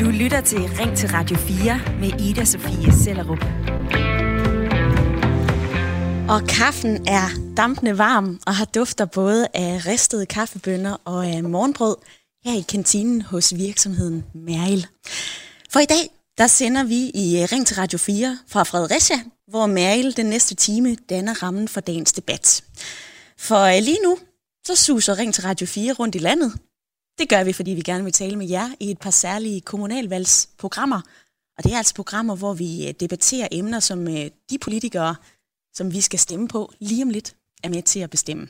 [0.00, 3.44] Du lytter til Ring til Radio 4 med Ida Sofie Sellerup.
[6.28, 11.96] Og kaffen er dampende varm og har dufter både af ristede kaffebønner og af morgenbrød
[12.44, 14.86] her i kantinen hos virksomheden Meril.
[15.70, 19.16] For i dag, der sender vi i øh, Ring til Radio 4 fra Fredericia,
[19.48, 22.64] hvor Meril den næste time danner rammen for dagens debat.
[23.38, 24.18] For øh, lige nu,
[24.66, 26.52] så suser Ring til Radio 4 rundt i landet.
[27.18, 31.00] Det gør vi, fordi vi gerne vil tale med jer i et par særlige kommunalvalgsprogrammer.
[31.58, 35.16] Og det er altså programmer, hvor vi øh, debatterer emner, som øh, de politikere,
[35.74, 38.48] som vi skal stemme på lige om lidt, er med til at bestemme.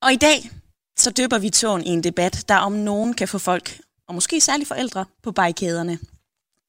[0.00, 0.50] Og i dag,
[0.98, 4.40] så døber vi tåen i en debat, der om nogen kan få folk, og måske
[4.40, 5.98] særligt forældre, på barrikaderne.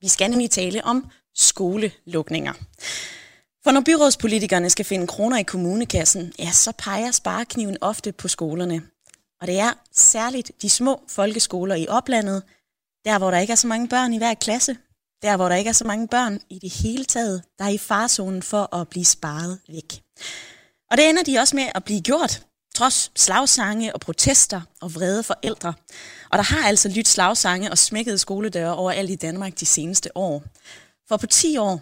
[0.01, 2.53] Vi skal nemlig tale om skolelukninger.
[3.63, 8.81] For når byrådspolitikerne skal finde kroner i kommunekassen, ja, så peger sparekniven ofte på skolerne.
[9.41, 12.43] Og det er særligt de små folkeskoler i oplandet,
[13.05, 14.77] der hvor der ikke er så mange børn i hver klasse,
[15.21, 17.77] der hvor der ikke er så mange børn i det hele taget, der er i
[17.77, 20.01] farzonen for at blive sparet væk.
[20.91, 25.23] Og det ender de også med at blive gjort, trods slagsange og protester og vrede
[25.23, 25.73] forældre.
[26.31, 30.43] Og der har altså lyttet slagsange og smækkede skoledøre overalt i Danmark de seneste år.
[31.07, 31.81] For på 10 år,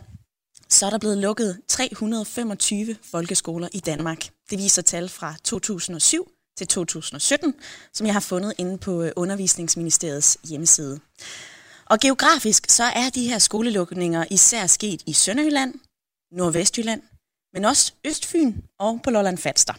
[0.70, 4.30] så er der blevet lukket 325 folkeskoler i Danmark.
[4.50, 7.54] Det viser tal fra 2007 til 2017,
[7.94, 11.00] som jeg har fundet inde på øh, Undervisningsministeriets hjemmeside.
[11.86, 15.74] Og geografisk så er de her skolelukninger især sket i Sønderjylland,
[16.32, 17.02] Nordvestjylland,
[17.54, 19.74] men også Østfyn og på Lolland Falster.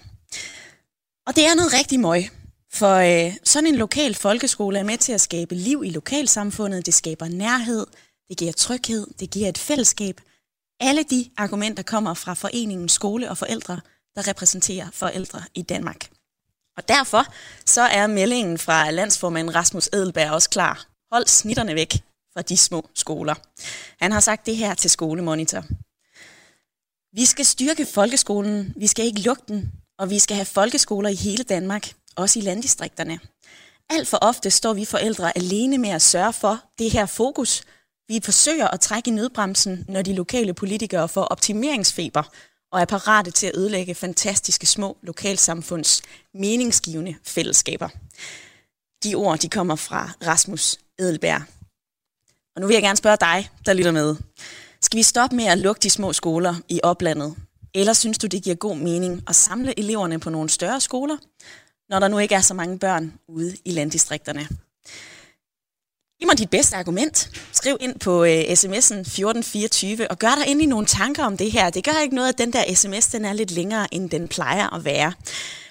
[1.26, 2.30] Og det er noget rigtig møg,
[2.72, 6.94] for øh, sådan en lokal folkeskole er med til at skabe liv i lokalsamfundet, det
[6.94, 7.86] skaber nærhed,
[8.28, 10.20] det giver tryghed, det giver et fællesskab.
[10.80, 13.80] Alle de argumenter kommer fra foreningen Skole og Forældre,
[14.16, 16.08] der repræsenterer forældre i Danmark.
[16.78, 17.24] Og derfor
[17.66, 20.86] så er meldingen fra landsformand Rasmus Edelberg også klar.
[21.12, 21.92] Hold snitterne væk
[22.34, 23.34] fra de små skoler.
[24.00, 25.64] Han har sagt det her til Skolemonitor.
[27.12, 31.14] Vi skal styrke folkeskolen, vi skal ikke lukke den, og vi skal have folkeskoler i
[31.14, 33.20] hele Danmark, også i landdistrikterne.
[33.90, 37.62] Alt for ofte står vi forældre alene med at sørge for det her fokus.
[38.08, 42.22] Vi forsøger at trække i nødbremsen, når de lokale politikere får optimeringsfeber
[42.73, 46.02] og er parate til at ødelægge fantastiske små lokalsamfunds
[46.34, 47.89] meningsgivende fællesskaber.
[49.05, 51.42] De ord de kommer fra Rasmus Edelberg.
[52.56, 54.17] Og nu vil jeg gerne spørge dig, der lytter med.
[54.80, 57.36] Skal vi stoppe med at lukke de små skoler i oplandet?
[57.74, 61.17] Eller synes du, det giver god mening at samle eleverne på nogle større skoler,
[61.89, 64.48] når der nu ikke er så mange børn ude i landdistrikterne?
[66.18, 67.30] Giv mig dit bedste argument.
[67.52, 71.70] Skriv ind på øh, sms'en 1424 og gør dig endelig nogle tanker om det her.
[71.70, 74.74] Det gør ikke noget, at den der sms den er lidt længere, end den plejer
[74.74, 75.12] at være.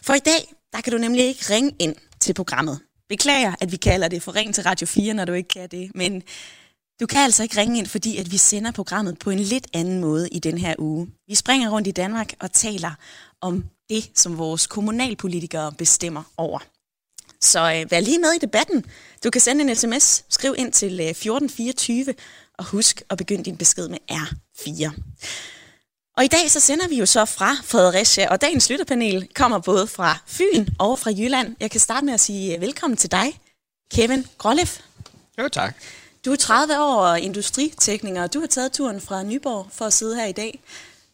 [0.04, 2.80] For i dag, der kan du nemlig ikke ringe ind til programmet.
[3.10, 5.92] Beklager, at vi kalder det for ring til Radio 4, når du ikke kan det,
[5.96, 6.24] men
[7.00, 10.00] du kan altså ikke ringe ind, fordi at vi sender programmet på en lidt anden
[10.00, 11.08] måde i den her uge.
[11.28, 12.92] Vi springer rundt i Danmark og taler
[13.42, 16.60] om det, som vores kommunalpolitikere bestemmer over.
[17.42, 18.86] Så øh, vær lige med i debatten.
[19.24, 22.16] Du kan sende en sms, skriv ind til øh, 1424,
[22.58, 24.92] og husk at begynde din besked med R4.
[26.18, 29.88] Og i dag så sender vi jo så fra Fredericia, og dagens lytterpanel kommer både
[29.88, 31.56] fra Fyn og fra Jylland.
[31.60, 33.40] Jeg kan starte med at sige øh, velkommen til dig,
[33.94, 34.80] Kevin Grollef.
[35.40, 35.76] Jo, tak.
[36.26, 39.94] Du er 30 år og industritekniker, og du har taget turen fra Nyborg for at
[39.94, 40.60] sidde her i dag.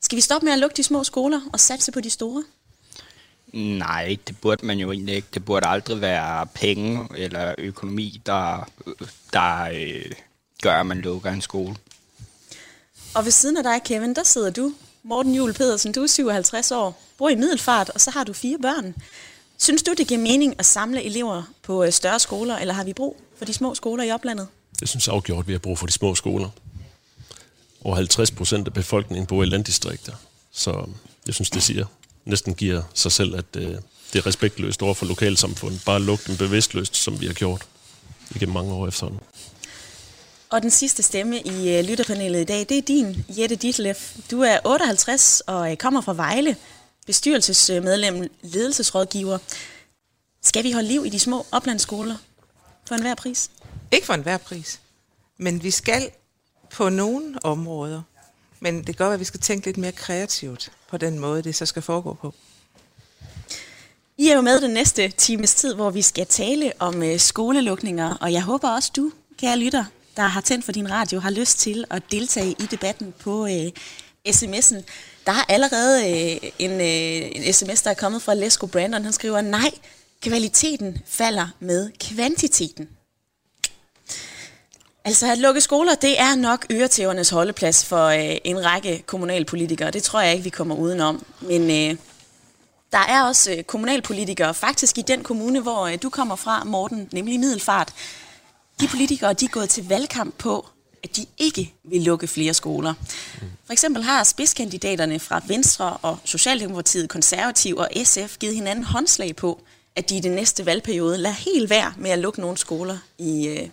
[0.01, 2.43] Skal vi stoppe med at lukke de små skoler og satse på de store?
[3.53, 5.27] Nej, det burde man jo egentlig ikke.
[5.33, 8.69] Det burde aldrig være penge eller økonomi, der,
[9.33, 10.11] der øh,
[10.61, 11.75] gør, at man lukker en skole.
[13.15, 15.91] Og ved siden af dig, Kevin, der sidder du, Morten Juhl Pedersen.
[15.91, 18.95] Du er 57 år, bor i Middelfart, og så har du fire børn.
[19.57, 23.21] Synes du, det giver mening at samle elever på større skoler, eller har vi brug
[23.37, 24.47] for de små skoler i oplandet?
[24.81, 26.49] Jeg synes afgjort, at vi har brug for de små skoler.
[27.83, 30.13] Over 50 procent af befolkningen bor i landdistrikter.
[30.51, 30.89] Så
[31.27, 31.85] jeg synes, det siger
[32.25, 33.75] næsten giver sig selv, at øh,
[34.13, 35.81] det er respektløst over for lokalsamfundet.
[35.85, 37.67] Bare lukke dem bevidstløst, som vi har gjort
[38.35, 39.21] igennem mange år efterhånden.
[40.49, 44.15] Og den sidste stemme i uh, lytterpanelet i dag, det er din, Jette Ditlef.
[44.31, 46.55] Du er 58 og uh, kommer fra Vejle,
[47.05, 49.37] bestyrelsesmedlem, ledelsesrådgiver.
[50.41, 52.15] Skal vi holde liv i de små oplandsskoler
[52.87, 53.51] for enhver pris?
[53.91, 54.79] Ikke for enhver pris,
[55.37, 56.09] men vi skal
[56.71, 58.01] på nogle områder.
[58.63, 61.65] Men det gør, at vi skal tænke lidt mere kreativt på den måde, det så
[61.65, 62.33] skal foregå på.
[64.17, 68.17] I er jo med den næste times tid, hvor vi skal tale om øh, skolelukninger,
[68.21, 71.59] og jeg håber også du, kære lytter, der har tændt for din radio, har lyst
[71.59, 73.71] til at deltage i debatten på øh,
[74.29, 74.81] sms'en.
[75.25, 79.03] Der er allerede øh, en, øh, en sms, der er kommet fra Lesko Brandon.
[79.03, 79.71] Han skriver, nej,
[80.21, 82.89] kvaliteten falder med kvantiteten.
[85.05, 89.91] Altså at lukke skoler, det er nok øretævernes holdeplads for øh, en række kommunalpolitikere.
[89.91, 91.25] Det tror jeg ikke, vi kommer udenom.
[91.41, 91.97] Men øh,
[92.91, 97.09] der er også øh, kommunalpolitikere, faktisk i den kommune, hvor øh, du kommer fra, Morten,
[97.11, 97.93] nemlig Middelfart.
[98.79, 100.67] De politikere, de er gået til valgkamp på,
[101.03, 102.93] at de ikke vil lukke flere skoler.
[103.65, 109.61] For eksempel har spidskandidaterne fra Venstre og Socialdemokratiet, Konservativ og SF givet hinanden håndslag på,
[109.95, 113.47] at de i den næste valgperiode lader helt være med at lukke nogle skoler i
[113.47, 113.69] øh,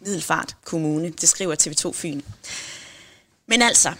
[0.00, 1.10] Middelfart Kommune.
[1.10, 2.20] Det skriver TV2 Fyn.
[3.46, 3.92] Men altså,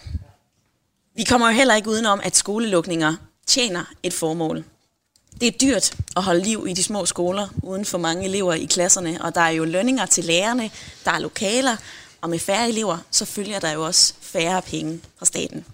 [1.15, 3.15] vi kommer jo heller ikke udenom, at skolelukninger
[3.47, 4.65] tjener et formål.
[5.41, 8.65] Det er dyrt at holde liv i de små skoler, uden for mange elever i
[8.65, 10.71] klasserne, og der er jo lønninger til lærerne,
[11.05, 11.77] der er lokaler,
[12.21, 15.65] og med færre elever, så følger der jo også færre penge fra staten.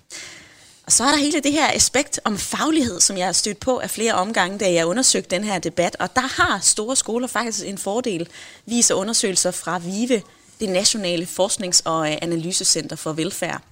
[0.87, 3.79] Og så er der hele det her aspekt om faglighed, som jeg har stødt på
[3.79, 5.97] af flere omgange, da jeg undersøgte den her debat.
[5.99, 8.29] Og der har store skoler faktisk en fordel,
[8.67, 10.23] viser undersøgelser fra VIVE,
[10.61, 13.63] det nationale forsknings- og øh, analysecenter for velfærd.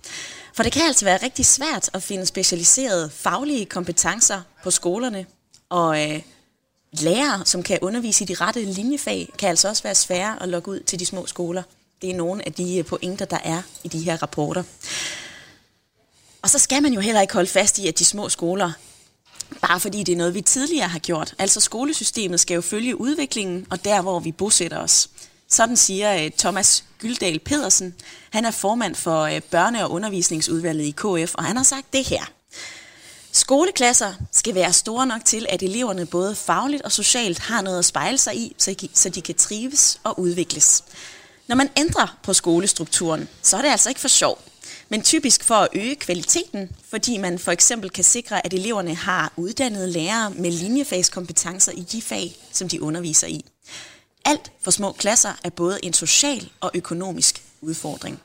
[0.55, 5.27] For det kan altså være rigtig svært at finde specialiserede faglige kompetencer på skolerne,
[5.69, 6.21] og øh,
[6.93, 10.71] lærere, som kan undervise i de rette linjefag, kan altså også være svære at lokke
[10.71, 11.63] ud til de små skoler.
[12.03, 14.63] Det er nogle af de øh, pointer, der er i de her rapporter.
[16.45, 18.73] Og så skal man jo heller ikke holde fast i, at de små skoler,
[19.61, 21.35] bare fordi det er noget, vi tidligere har gjort.
[21.39, 25.11] Altså skolesystemet skal jo følge udviklingen, og der, hvor vi bosætter os.
[25.49, 27.95] Sådan siger øh, Thomas Gyldal Pedersen.
[28.31, 32.05] Han er formand for øh, børne- og undervisningsudvalget i KF, og han har sagt det
[32.05, 32.25] her.
[33.33, 37.85] Skoleklasser skal være store nok til, at eleverne både fagligt og socialt har noget at
[37.85, 38.55] spejle sig i,
[38.95, 40.85] så de kan trives og udvikles.
[41.47, 44.39] Når man ændrer på skolestrukturen, så er det altså ikke for sjov,
[44.89, 49.33] men typisk for at øge kvaliteten, fordi man for eksempel kan sikre, at eleverne har
[49.37, 53.45] uddannede lærere med linjefagskompetencer i de fag, som de underviser i.
[54.25, 58.21] Alt for små klasser er både en social og økonomisk udfordring.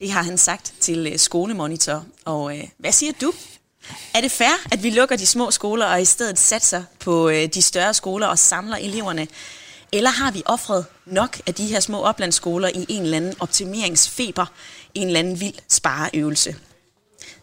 [0.00, 2.04] Det har han sagt til øh, Skolemonitor.
[2.24, 3.32] Og øh, hvad siger du?
[4.14, 7.46] Er det fair, at vi lukker de små skoler og i stedet satser på øh,
[7.54, 9.28] de større skoler og samler eleverne?
[9.92, 14.46] Eller har vi offret nok af de her små oplandsskoler i en eller anden optimeringsfeber,
[14.96, 16.56] en eller anden vild spareøvelse?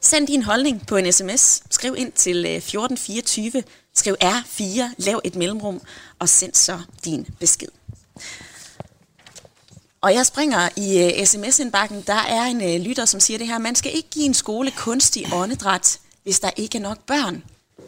[0.02, 1.64] Send din holdning på en sms.
[1.70, 3.64] Skriv ind til øh, 1424.
[3.96, 5.82] Skriv R4, lav et mellemrum,
[6.20, 7.68] og send så din besked.
[10.02, 12.04] Og jeg springer i øh, uh, sms-indbakken.
[12.08, 13.58] Der er en uh, lytter, som siger det her.
[13.58, 17.44] Man skal ikke give en skole kunstig åndedræt, hvis der ikke er nok børn.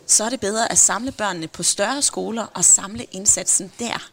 [0.08, 4.10] Så er det bedre at samle børnene på større skoler og samle indsatsen der.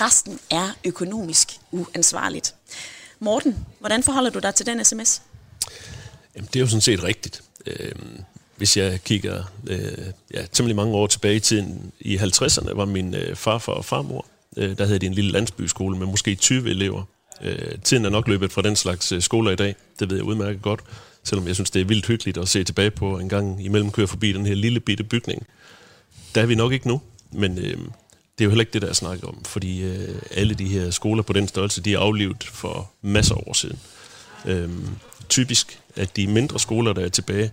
[0.00, 2.54] Resten er økonomisk uansvarligt.
[3.24, 5.22] Morten, hvordan forholder du dig til den sms?
[6.36, 7.42] Jamen, det er jo sådan set rigtigt.
[7.66, 7.92] Øh,
[8.56, 9.98] hvis jeg kigger øh,
[10.34, 14.26] ja, temmelig mange år tilbage i tiden, i 50'erne var min øh, farfar og farmor,
[14.56, 17.02] øh, der havde de en lille landsbyskole med måske 20 elever.
[17.42, 20.24] Øh, tiden er nok løbet fra den slags øh, skoler i dag, det ved jeg
[20.24, 20.80] udmærket godt,
[21.24, 24.06] selvom jeg synes, det er vildt hyggeligt at se tilbage på en gang imellem køre
[24.06, 25.46] forbi den her lille bitte bygning.
[26.34, 27.00] Der er vi nok ikke nu,
[27.32, 27.78] men øh,
[28.38, 30.90] det er jo heller ikke det, der er snakket om, fordi øh, alle de her
[30.90, 33.78] skoler på den størrelse, de er aflivet for masser af år siden.
[34.44, 34.70] Øh,
[35.28, 37.50] typisk, at de mindre skoler, der er tilbage,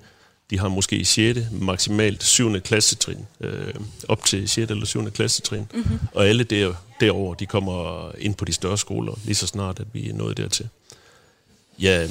[0.50, 1.40] de har måske 6.
[1.52, 2.60] maksimalt 7.
[2.60, 3.74] klassetrin, øh,
[4.08, 4.72] op til 6.
[4.72, 5.12] eller 7.
[5.12, 5.68] klassetrin.
[5.74, 6.00] Mm-hmm.
[6.14, 9.88] Og alle der, derover, de kommer ind på de større skoler, lige så snart, at
[9.94, 10.70] vi er nået dertil.
[11.80, 12.08] Ja,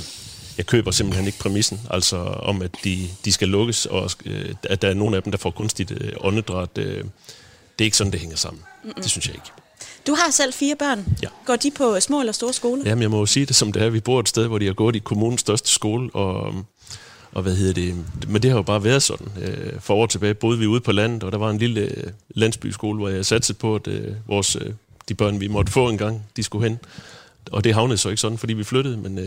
[0.58, 4.82] jeg køber simpelthen ikke præmissen, altså om, at de, de skal lukkes, og øh, at
[4.82, 6.78] der er nogle af dem, der får kunstigt øh, åndedræt.
[6.78, 7.04] Øh,
[7.80, 8.62] det er ikke sådan, det hænger sammen.
[8.84, 8.94] Mm-mm.
[8.94, 9.46] Det synes jeg ikke.
[10.06, 11.18] Du har selv fire børn.
[11.22, 11.28] Ja.
[11.46, 12.82] Går de på små eller store skoler?
[12.86, 13.90] Jamen, jeg må jo sige det som det er.
[13.90, 16.54] Vi bor et sted, hvor de har gået i kommunens største skole, og,
[17.32, 17.94] og hvad hedder det?
[18.28, 19.28] Men det har jo bare været sådan.
[19.42, 22.10] Øh, for år tilbage boede vi ude på landet, og der var en lille øh,
[22.28, 24.56] landsbyskole, hvor jeg satte på, at øh, vores,
[25.08, 26.78] de børn, vi måtte få en gang, de skulle hen.
[27.52, 29.24] Og det havnede så ikke sådan, fordi vi flyttede, men øh,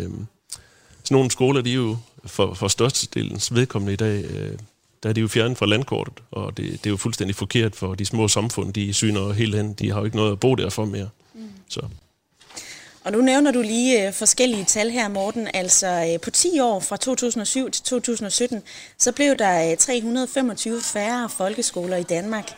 [1.03, 4.57] sådan nogle skoler, de er jo for, for størstedelens vedkommende i dag, øh,
[5.03, 7.95] der er de jo fjernet fra landkortet, og det, det er jo fuldstændig forkert for
[7.95, 9.73] de små samfund, de syner helt hen.
[9.73, 11.09] De har jo ikke noget at bo der for mere.
[11.33, 11.49] Mm.
[11.69, 11.81] Så.
[13.03, 15.47] Og nu nævner du lige øh, forskellige tal her, Morten.
[15.53, 18.61] Altså øh, på 10 år, fra 2007 til 2017,
[18.97, 22.49] så blev der øh, 325 færre folkeskoler i Danmark.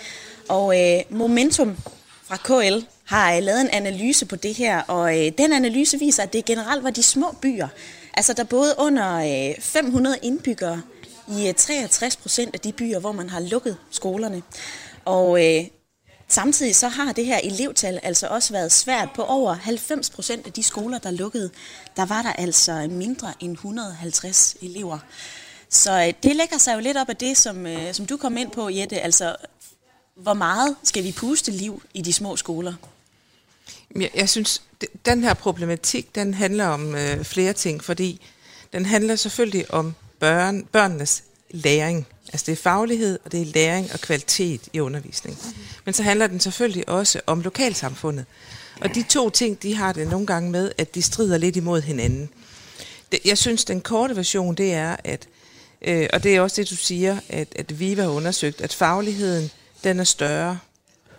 [0.49, 1.77] Og øh, Momentum
[2.27, 6.23] fra KL har øh, lavet en analyse på det her, og øh, den analyse viser,
[6.23, 7.67] at det generelt var de små byer,
[8.13, 9.15] altså der både under
[9.49, 10.81] øh, 500 indbyggere,
[11.27, 14.43] i øh, 63 procent af de byer, hvor man har lukket skolerne.
[15.05, 15.63] Og øh,
[16.27, 19.09] samtidig så har det her elevtal altså også været svært.
[19.15, 21.49] På over 90 procent af de skoler, der lukkede,
[21.95, 24.99] der var der altså mindre end 150 elever.
[25.69, 28.37] Så øh, det lægger sig jo lidt op af det, som, øh, som du kom
[28.37, 29.01] ind på, Jette.
[29.01, 29.35] Altså,
[30.15, 32.73] hvor meget skal vi puste liv i de små skoler?
[33.95, 34.61] Jeg, jeg synes,
[35.05, 38.21] den her problematik, den handler om øh, flere ting, fordi
[38.73, 42.07] den handler selvfølgelig om børn, børnenes læring.
[42.33, 45.55] Altså det er faglighed, og det er læring og kvalitet i undervisningen.
[45.85, 48.25] Men så handler den selvfølgelig også om lokalsamfundet.
[48.81, 51.81] Og de to ting, de har det nogle gange med, at de strider lidt imod
[51.81, 52.29] hinanden.
[53.25, 55.27] Jeg synes, den korte version, det er, at,
[55.81, 59.51] øh, og det er også det, du siger, at, at Viva har undersøgt, at fagligheden,
[59.83, 60.59] den er større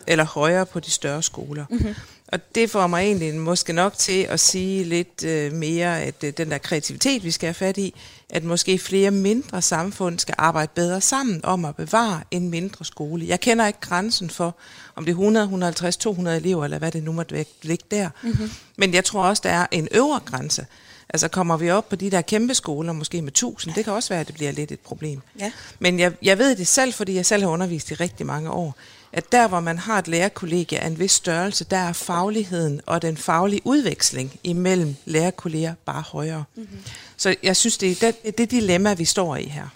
[0.06, 1.64] eller højere på de større skoler.
[1.70, 1.94] Mm-hmm.
[2.28, 6.32] Og det får mig egentlig måske nok til at sige lidt øh, mere, at øh,
[6.36, 7.94] den der kreativitet, vi skal have fat i,
[8.30, 13.26] at måske flere mindre samfund skal arbejde bedre sammen om at bevare en mindre skole.
[13.28, 14.56] Jeg kender ikke grænsen for,
[14.96, 18.08] om det er 100, 150, 200 elever, eller hvad det nu måtte ligge der.
[18.22, 18.50] Mm-hmm.
[18.76, 20.66] Men jeg tror også, der er en øvre grænse.
[21.08, 24.08] Altså kommer vi op på de der kæmpe skoler, måske med 1000, det kan også
[24.08, 25.20] være, at det bliver lidt et problem.
[25.40, 25.52] Ja.
[25.78, 28.76] Men jeg, jeg ved det selv, fordi jeg selv har undervist i rigtig mange år
[29.16, 33.02] at der, hvor man har et lærerkollegie af en vis størrelse, der er fagligheden og
[33.02, 36.44] den faglige udveksling imellem lærerkolleger bare højere.
[36.56, 36.78] Mm-hmm.
[37.16, 39.68] Så jeg synes, det er det, det dilemma, vi står i her.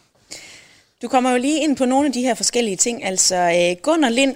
[1.03, 3.05] Du kommer jo lige ind på nogle af de her forskellige ting.
[3.05, 4.35] Altså øh, Gunnar Lind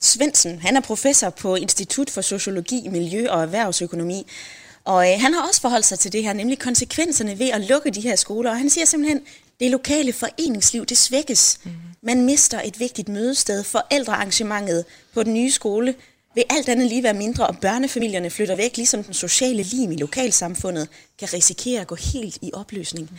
[0.00, 4.26] Svendsen, han er professor på Institut for Sociologi, Miljø og Erhvervsøkonomi.
[4.84, 7.90] Og øh, han har også forholdt sig til det her, nemlig konsekvenserne ved at lukke
[7.90, 8.50] de her skoler.
[8.50, 9.20] Og han siger simpelthen,
[9.60, 11.60] det lokale foreningsliv, det svækkes.
[11.64, 11.70] Mm.
[12.02, 13.64] Man mister et vigtigt mødested.
[13.64, 15.94] Forældrearrangementet på den nye skole
[16.34, 19.96] vil alt andet lige være mindre, og børnefamilierne flytter væk, ligesom den sociale lim i
[19.96, 23.10] lokalsamfundet kan risikere at gå helt i opløsning.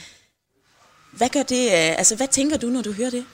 [1.12, 3.26] Hvad gør det, øh, altså hvad tænker du, når du hører det?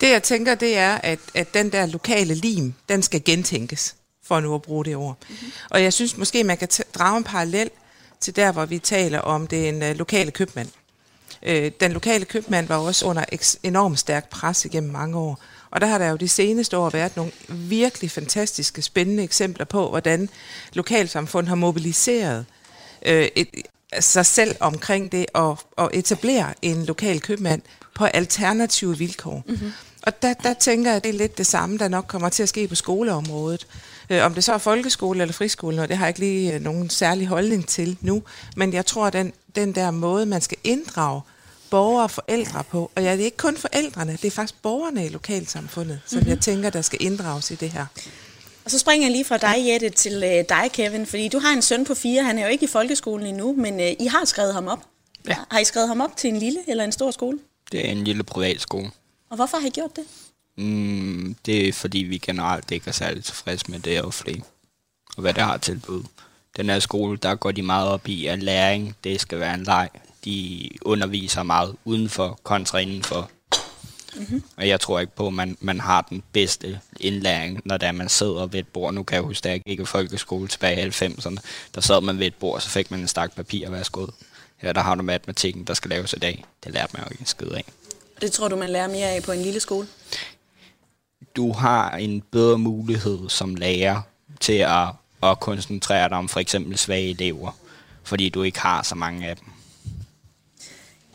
[0.00, 4.40] Det jeg tænker, det er, at, at den der lokale lim, den skal gentænkes, for
[4.40, 5.16] nu at bruge det ord.
[5.28, 5.52] Mm-hmm.
[5.70, 7.70] Og jeg synes måske, man kan drage en parallel
[8.20, 10.68] til der, hvor vi taler om det en uh, lokale købmand.
[11.42, 13.24] Øh, den lokale købmand var også under
[13.62, 15.40] enormt stærk pres igennem mange år.
[15.72, 19.88] Og der har der jo de seneste år været nogle virkelig fantastiske, spændende eksempler på,
[19.88, 20.28] hvordan
[20.72, 22.44] lokalsamfund har mobiliseret
[23.06, 23.48] øh, et,
[24.00, 27.62] sig selv omkring det og, og etablere en lokal købmand
[27.94, 29.42] på alternative vilkår.
[29.46, 29.72] Mm-hmm.
[30.02, 32.42] Og der, der tænker jeg, at det er lidt det samme, der nok kommer til
[32.42, 33.66] at ske på skoleområdet.
[34.10, 36.60] Øh, om det så er folkeskole eller friskole, og det har jeg ikke lige øh,
[36.60, 38.22] nogen særlig holdning til nu.
[38.56, 41.20] Men jeg tror, at den, den der måde, man skal inddrage
[41.72, 42.90] borgere og forældre på.
[42.94, 46.30] Og ja, det er ikke kun forældrene, det er faktisk borgerne i lokalsamfundet, som mm-hmm.
[46.30, 47.86] jeg tænker, der skal inddrages i det her.
[48.64, 51.52] Og så springer jeg lige fra dig, Jette, til øh, dig, Kevin, fordi du har
[51.52, 54.24] en søn på fire, han er jo ikke i folkeskolen endnu, men øh, I har
[54.24, 54.78] skrevet ham op.
[55.28, 55.36] Ja.
[55.50, 57.38] Har I skrevet ham op til en lille eller en stor skole?
[57.72, 58.90] Det er en lille privatskole.
[59.30, 60.04] Og hvorfor har I gjort det?
[60.56, 64.44] Mm, det er fordi, vi generelt ikke er særlig tilfredse med det offentlige,
[65.16, 66.04] og hvad det har tilbud.
[66.56, 69.64] Den her skole, der går de meget op i, at læring, det skal være en
[69.64, 69.88] leg
[70.24, 73.30] de underviser meget udenfor kontra indenfor.
[74.16, 74.42] Mm-hmm.
[74.56, 78.08] Og jeg tror ikke på, at man, man har den bedste indlæring, når der man
[78.08, 78.94] sidder ved et bord.
[78.94, 81.36] Nu kan jeg huske, at jeg gik i folkeskole tilbage i 90'erne.
[81.74, 84.08] Der sad man ved et bord, så fik man en stak papir og værsgod.
[84.56, 86.44] Her der har du matematikken, der skal laves i dag.
[86.64, 87.64] Det lærte man jo ikke en skid af.
[88.20, 89.88] Det tror du, man lærer mere af på en lille skole?
[91.36, 94.00] Du har en bedre mulighed som lærer
[94.40, 94.88] til at,
[95.22, 97.50] at koncentrere dig om for eksempel svage elever,
[98.02, 99.51] fordi du ikke har så mange af dem.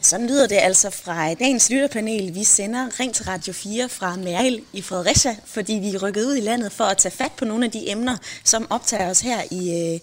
[0.01, 2.35] Sådan lyder det altså fra dagens lytterpanel.
[2.35, 6.35] Vi sender Ring til Radio 4 fra Mæril i Fredericia, fordi vi er rykket ud
[6.35, 9.41] i landet for at tage fat på nogle af de emner, som optager os her
[9.51, 9.99] i øh,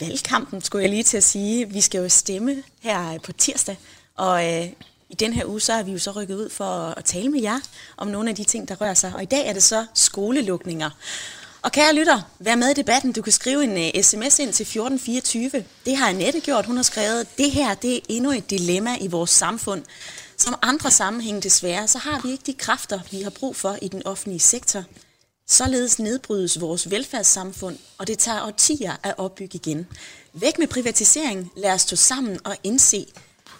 [0.00, 1.68] valgkampen, skulle jeg lige til at sige.
[1.68, 3.76] Vi skal jo stemme her på tirsdag,
[4.16, 4.66] og øh,
[5.08, 7.40] i den her uge, så er vi jo så rykket ud for at tale med
[7.40, 7.60] jer
[7.96, 9.12] om nogle af de ting, der rører sig.
[9.14, 10.90] Og i dag er det så skolelukninger.
[11.62, 13.12] Og kære lytter, vær med i debatten.
[13.12, 15.64] Du kan skrive en øh, uh, sms ind til 1424.
[15.86, 16.66] Det har Annette gjort.
[16.66, 19.84] Hun har skrevet, det her det er endnu et dilemma i vores samfund.
[20.36, 23.88] Som andre sammenhæng desværre, så har vi ikke de kræfter, vi har brug for i
[23.88, 24.84] den offentlige sektor.
[25.48, 29.86] Således nedbrydes vores velfærdssamfund, og det tager årtier at opbygge igen.
[30.32, 33.06] Væk med privatisering, lad os stå sammen og indse,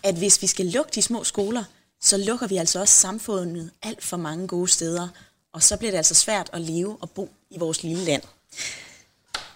[0.02, 1.64] at hvis vi skal lukke de små skoler,
[2.00, 5.09] så lukker vi altså også samfundet alt for mange gode steder,
[5.52, 8.23] og så bliver det altså svært at leve og bo i vores lille land.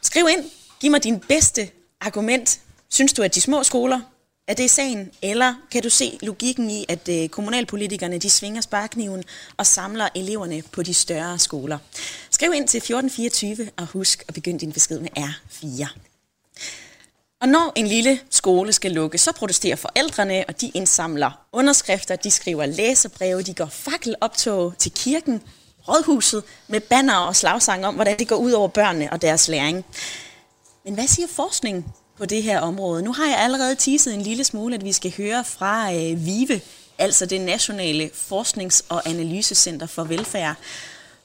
[0.02, 1.70] Skriv ind, giv mig din bedste
[2.00, 2.60] argument.
[2.88, 4.00] Synes du, at de små skoler
[4.48, 9.24] er det sagen, eller kan du se logikken i, at øh, kommunalpolitikerne de svinger sparkniven
[9.56, 11.78] og samler eleverne på de større skoler?
[12.30, 15.88] Skriv ind til 1424 og husk at begynde din besked med R4.
[17.40, 22.30] Og når en lille skole skal lukke, så protesterer forældrene, og de indsamler underskrifter, de
[22.30, 25.42] skriver læserbreve, de går fakkeloptog til kirken
[25.88, 29.84] rådhuset med banner og slagsang om, hvordan det går ud over børnene og deres læring.
[30.84, 31.84] Men hvad siger forskningen
[32.18, 33.02] på det her område?
[33.02, 36.60] Nu har jeg allerede teaset en lille smule, at vi skal høre fra øh, VIVE,
[36.98, 40.56] altså det Nationale Forsknings- og Analysecenter for Velfærd.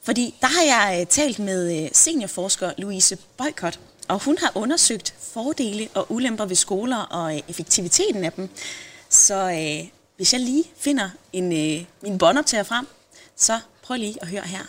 [0.04, 5.14] Fordi der har jeg øh, talt med øh, seniorforsker Louise Boykott, og hun har undersøgt
[5.34, 8.50] fordele og ulemper ved skoler og øh, effektiviteten af dem.
[9.10, 12.88] Så øh, hvis jeg lige finder en, øh, min båndoptager frem,
[13.36, 14.66] så prøv lige at høre her.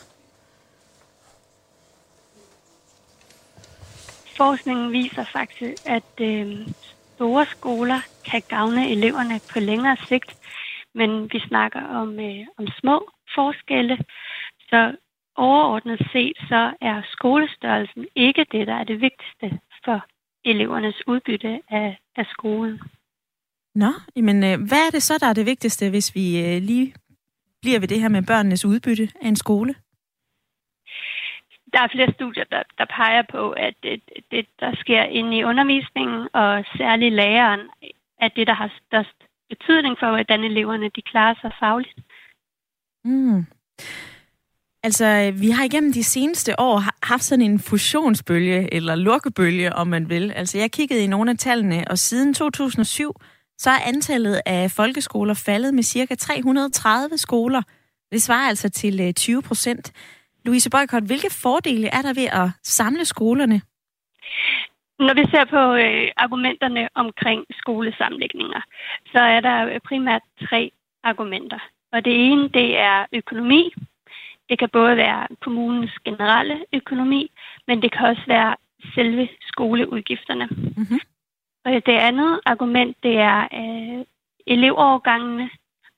[4.37, 6.69] Forskningen viser faktisk, at øh,
[7.15, 8.01] store skoler
[8.31, 10.31] kan gavne eleverne på længere sigt,
[10.95, 13.99] men vi snakker om, øh, om små forskelle,
[14.71, 14.97] så
[15.37, 20.07] overordnet set så er skolestørrelsen ikke det, der er det vigtigste for
[20.45, 22.81] elevernes udbytte af, af skolen.
[23.75, 26.95] Nå, men øh, hvad er det så, der er det vigtigste, hvis vi øh, lige
[27.63, 29.75] bliver ved det her med børnenes udbytte af en skole?
[31.73, 35.45] Der er flere studier, der, der peger på, at det, det, der sker inde i
[35.45, 37.61] undervisningen, og særligt læreren,
[38.21, 39.17] er det, der har størst
[39.49, 41.99] betydning for, hvordan eleverne de klarer sig fagligt.
[43.05, 43.47] Mm.
[44.83, 50.09] Altså, vi har igennem de seneste år haft sådan en fusionsbølge, eller lukkebølge, om man
[50.09, 50.33] vil.
[50.33, 53.15] Altså, jeg kiggede i nogle af tallene, og siden 2007,
[53.63, 57.63] så er antallet af folkeskoler faldet med cirka 330 skoler.
[58.13, 59.93] Det svarer altså til 20 øh, procent.
[60.45, 63.61] Louise Boykott, hvilke fordele er der ved at samle skolerne?
[64.99, 68.61] Når vi ser på øh, argumenterne omkring skolesamlægninger,
[69.13, 70.71] så er der primært tre
[71.03, 71.59] argumenter.
[71.93, 73.73] Og det ene, det er økonomi.
[74.49, 77.31] Det kan både være kommunens generelle økonomi,
[77.67, 78.57] men det kan også være
[78.95, 80.47] selve skoleudgifterne.
[80.51, 81.01] Mm-hmm.
[81.65, 84.05] Det andet argument, det er øh,
[84.47, 85.51] elevovergangene,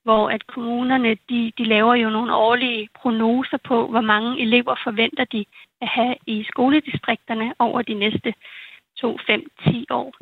[0.02, 5.24] hvor at kommunerne de, de laver jo nogle årlige prognoser på, hvor mange elever forventer
[5.24, 5.44] de
[5.80, 8.34] at have i skoledistrikterne over de næste
[8.96, 10.14] 2, 5, 10 år.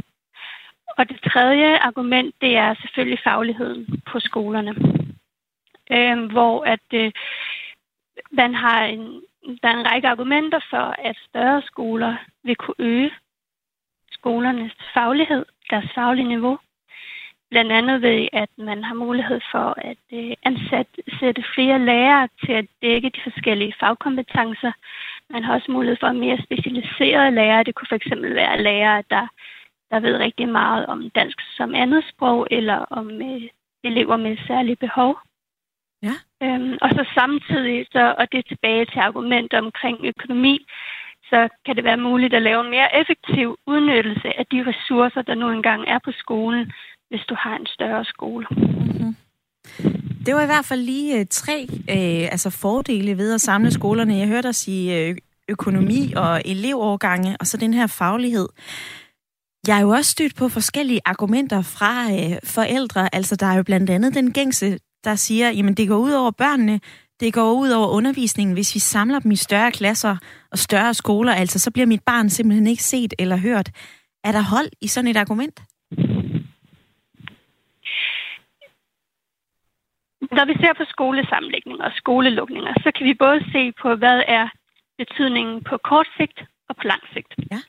[0.99, 4.75] Og det tredje argument, det er selvfølgelig fagligheden på skolerne,
[5.93, 7.13] øh, hvor at øh,
[8.31, 9.23] man har en,
[9.63, 13.11] der er en række argumenter for, at større skoler vil kunne øge
[14.21, 16.59] skolernes faglighed, deres faglige niveau.
[17.51, 22.67] Blandt andet ved, at man har mulighed for at øh, ansætte flere lærere til at
[22.83, 24.73] dække de forskellige fagkompetencer.
[25.31, 27.65] Man har også mulighed for mere specialiserede lærere.
[27.65, 29.27] Det kunne fx være lærere, der,
[29.91, 33.43] der ved rigtig meget om dansk som andet sprog, eller om øh,
[33.85, 35.19] elever med særlige behov.
[36.03, 36.17] Ja.
[36.43, 40.67] Øhm, og så samtidig, så, og det er tilbage til argument omkring økonomi,
[41.31, 45.35] så kan det være muligt at lave en mere effektiv udnyttelse af de ressourcer, der
[45.35, 46.73] nu engang er på skolen,
[47.11, 48.47] hvis du har en større skole.
[48.51, 49.15] Mm-hmm.
[50.27, 54.17] Det var i hvert fald lige øh, tre øh, altså fordele ved at samle skolerne.
[54.17, 55.17] Jeg hørte dig sige øh,
[55.49, 58.49] økonomi og elevårgange, og så den her faglighed.
[59.67, 63.15] Jeg er jo også stødt på forskellige argumenter fra øh, forældre.
[63.15, 66.31] Altså, der er jo blandt andet den gængse, der siger, jamen det går ud over
[66.31, 66.81] børnene,
[67.21, 68.55] det går ud over undervisningen.
[68.55, 70.17] Hvis vi samler dem i større klasser
[70.53, 73.69] og større skoler, altså, så bliver mit barn simpelthen ikke set eller hørt.
[74.25, 75.63] Er der hold i sådan et argument?
[80.37, 84.49] Når vi ser på skolesammenlægninger og skolelukninger, så kan vi både se på, hvad er
[84.99, 87.35] betydningen på kort sigt og på lang sigt.
[87.53, 87.61] Ja.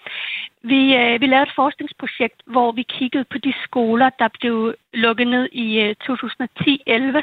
[0.71, 5.27] Vi, øh, vi lavede et forskningsprojekt, hvor vi kiggede på de skoler, der blev lukket
[5.27, 7.21] ned i øh, 2010-11,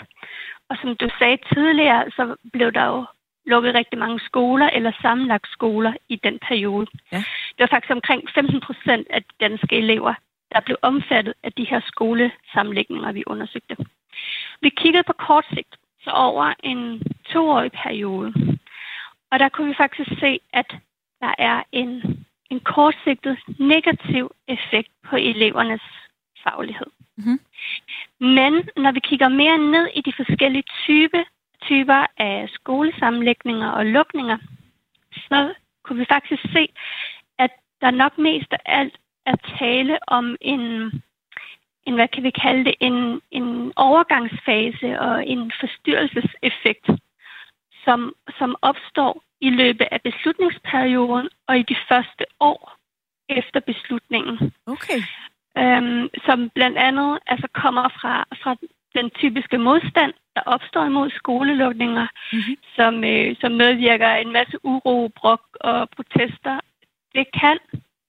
[0.70, 3.04] og som du sagde tidligere, så blev der jo
[3.46, 6.86] lukket rigtig mange skoler eller sammenlagt skoler i den periode.
[7.12, 7.16] Ja.
[7.54, 10.14] Det var faktisk omkring 15 procent af de danske elever,
[10.52, 13.76] der blev omfattet af de her skolesammenlægninger, vi undersøgte.
[14.60, 17.02] Vi kiggede på kort sigt, så over en
[17.32, 18.58] toårig periode.
[19.30, 20.76] Og der kunne vi faktisk se, at
[21.20, 25.82] der er en, en kortsigtet negativ effekt på elevernes
[26.44, 26.86] faglighed.
[27.18, 27.40] Mm-hmm.
[28.20, 31.24] Men når vi kigger mere ned i de forskellige type,
[31.62, 34.38] typer af skolesammenlægninger og lukninger,
[35.12, 35.54] så
[35.84, 36.68] kunne vi faktisk se,
[37.38, 37.50] at
[37.80, 40.62] der nok mest af alt er tale om en,
[41.86, 46.86] en hvad kan vi kalde det, en, en overgangsfase og en forstyrrelseseffekt,
[47.84, 52.76] som, som opstår i løbet af beslutningsperioden og i de første år
[53.28, 54.52] efter beslutningen.
[54.66, 55.02] Okay
[55.62, 58.56] øhm, som blandt andet altså kommer fra, fra
[58.94, 62.56] den typiske modstand, der opstår imod skolelukninger, mm-hmm.
[62.76, 66.60] som, øh, som medvirker en masse uro, brok og protester.
[67.14, 67.58] Det kan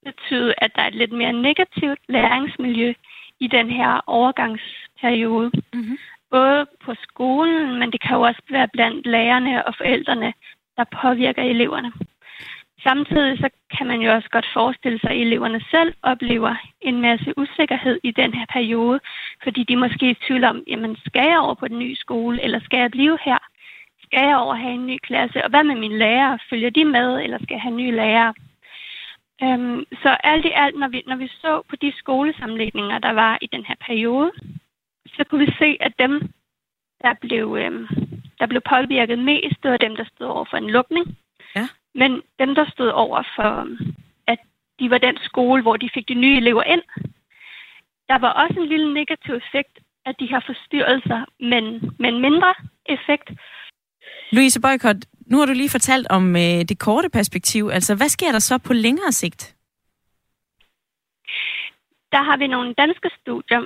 [0.06, 2.94] betyde, at der er et lidt mere negativt læringsmiljø
[3.40, 5.52] i den her overgangsperiode.
[5.74, 5.98] Mm-hmm.
[6.32, 10.34] Både på skolen, men det kan jo også være blandt lærerne og forældrene,
[10.78, 11.92] der påvirker eleverne.
[12.84, 17.34] Samtidig så kan man jo også godt forestille sig, at eleverne selv oplever en masse
[17.38, 19.00] usikkerhed i den her periode,
[19.44, 22.44] fordi de måske er i tvivl om, jamen skal jeg over på den nye skole,
[22.44, 23.38] eller skal jeg blive her?
[24.04, 25.44] Skal jeg over have en ny klasse?
[25.44, 26.40] Og hvad med mine lærere?
[26.50, 28.34] Følger de med, eller skal jeg have nye lærere?
[29.44, 33.38] Øhm, så alt i alt, når vi, når vi så på de skolesammenlægninger, der var
[33.42, 34.32] i den her periode,
[35.06, 36.32] så kunne vi se, at dem,
[37.02, 37.88] der blev, øhm,
[38.40, 41.18] der blev påvirket mest, det var dem, der stod over for en lukning.
[41.96, 43.68] Men dem, der stod over for,
[44.28, 44.40] at
[44.80, 46.82] de var den skole, hvor de fik de nye elever ind,
[48.10, 51.64] der var også en lille negativ effekt af de her forstyrrelser, men,
[52.00, 52.54] men mindre
[52.86, 53.30] effekt.
[54.32, 57.70] Louise Boykott, nu har du lige fortalt om øh, det korte perspektiv.
[57.74, 59.56] Altså, hvad sker der så på længere sigt?
[62.12, 63.62] Der har vi nogle danske studier,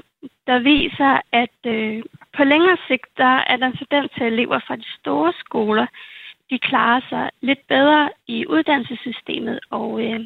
[0.48, 2.04] der viser, at øh,
[2.38, 5.88] på længere sigt, der er der en tendens til elever fra de store skoler,
[6.54, 10.20] de klarer sig lidt bedre i uddannelsessystemet og øh,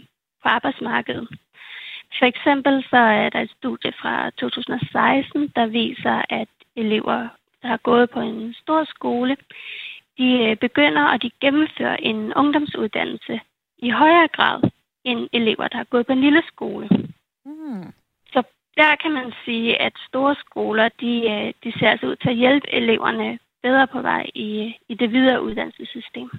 [0.44, 1.28] på arbejdsmarkedet.
[2.20, 7.28] For eksempel så er der et studie fra 2016, der viser, at elever,
[7.62, 9.38] der har gået på en stor skole,
[10.18, 13.40] de øh, begynder og de gennemfører en ungdomsuddannelse
[13.78, 14.62] i højere grad
[15.04, 16.88] end elever, der har gået på en lille skole.
[17.46, 17.94] Hmm.
[18.34, 18.44] Så
[18.78, 22.36] der kan man sige, at store skoler, de, øh, de ser altså ud til at
[22.36, 26.30] hjælpe eleverne bedre på vej i, i det videre uddannelsessystem.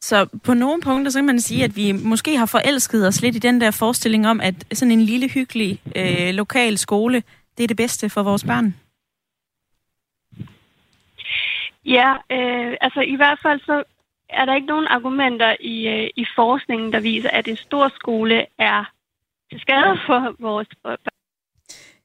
[0.00, 3.36] Så på nogle punkter, så kan man sige, at vi måske har forelsket os lidt
[3.36, 7.22] i den der forestilling om, at sådan en lille, hyggelig øh, lokal skole,
[7.56, 8.74] det er det bedste for vores børn.
[11.84, 13.84] Ja, øh, altså i hvert fald så
[14.28, 18.46] er der ikke nogen argumenter i, øh, i forskningen, der viser, at en stor skole
[18.58, 18.84] er
[19.50, 21.15] til skade for vores børn.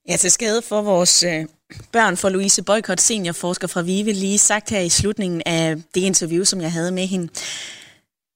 [0.07, 1.45] Ja, til skade for vores øh,
[1.91, 6.43] børn, for Louise Boykot, seniorforsker fra VIVE, lige sagt her i slutningen af det interview,
[6.43, 7.27] som jeg havde med hende.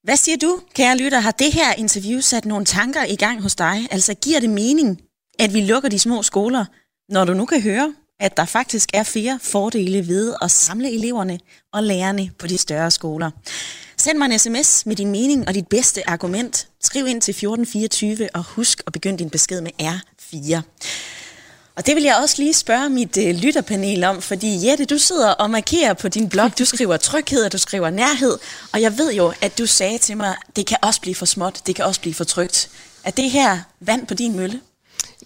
[0.04, 1.20] Hvad siger du, kære lytter?
[1.20, 3.88] Har det her interview sat nogle tanker i gang hos dig?
[3.90, 5.00] Altså, giver det mening,
[5.38, 6.64] at vi lukker de små skoler,
[7.08, 11.38] når du nu kan høre, at der faktisk er flere fordele ved at samle eleverne
[11.72, 13.30] og lærerne på de større skoler?
[13.96, 16.68] Send mig en sms med din mening og dit bedste argument.
[16.80, 20.62] Skriv ind til 1424 og husk at begynde din besked med R4.
[21.76, 25.30] Og det vil jeg også lige spørge mit øh, lytterpanel om, fordi Jette, du sidder
[25.30, 28.38] og markerer på din blog, du skriver tryghed, og du skriver nærhed,
[28.72, 31.60] og jeg ved jo, at du sagde til mig, det kan også blive for småt,
[31.66, 32.70] det kan også blive for trygt.
[33.04, 34.60] Er det her vand på din mølle?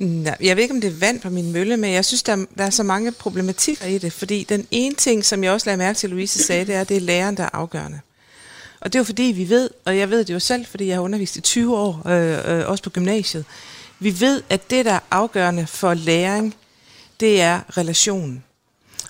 [0.01, 2.37] Nej, jeg ved ikke, om det er vand på min mølle, men jeg synes, der,
[2.59, 5.79] der er så mange problematikker i det, fordi den ene ting, som jeg også lagde
[5.79, 8.01] mærke til, Louise sagde, det er, at det er læreren, der er afgørende.
[8.81, 10.97] Og det er jo fordi, vi ved, og jeg ved det jo selv, fordi jeg
[10.97, 13.45] har undervist i 20 år, øh, øh, også på gymnasiet,
[14.01, 16.55] vi ved, at det, der er afgørende for læring,
[17.21, 18.45] det er relationen.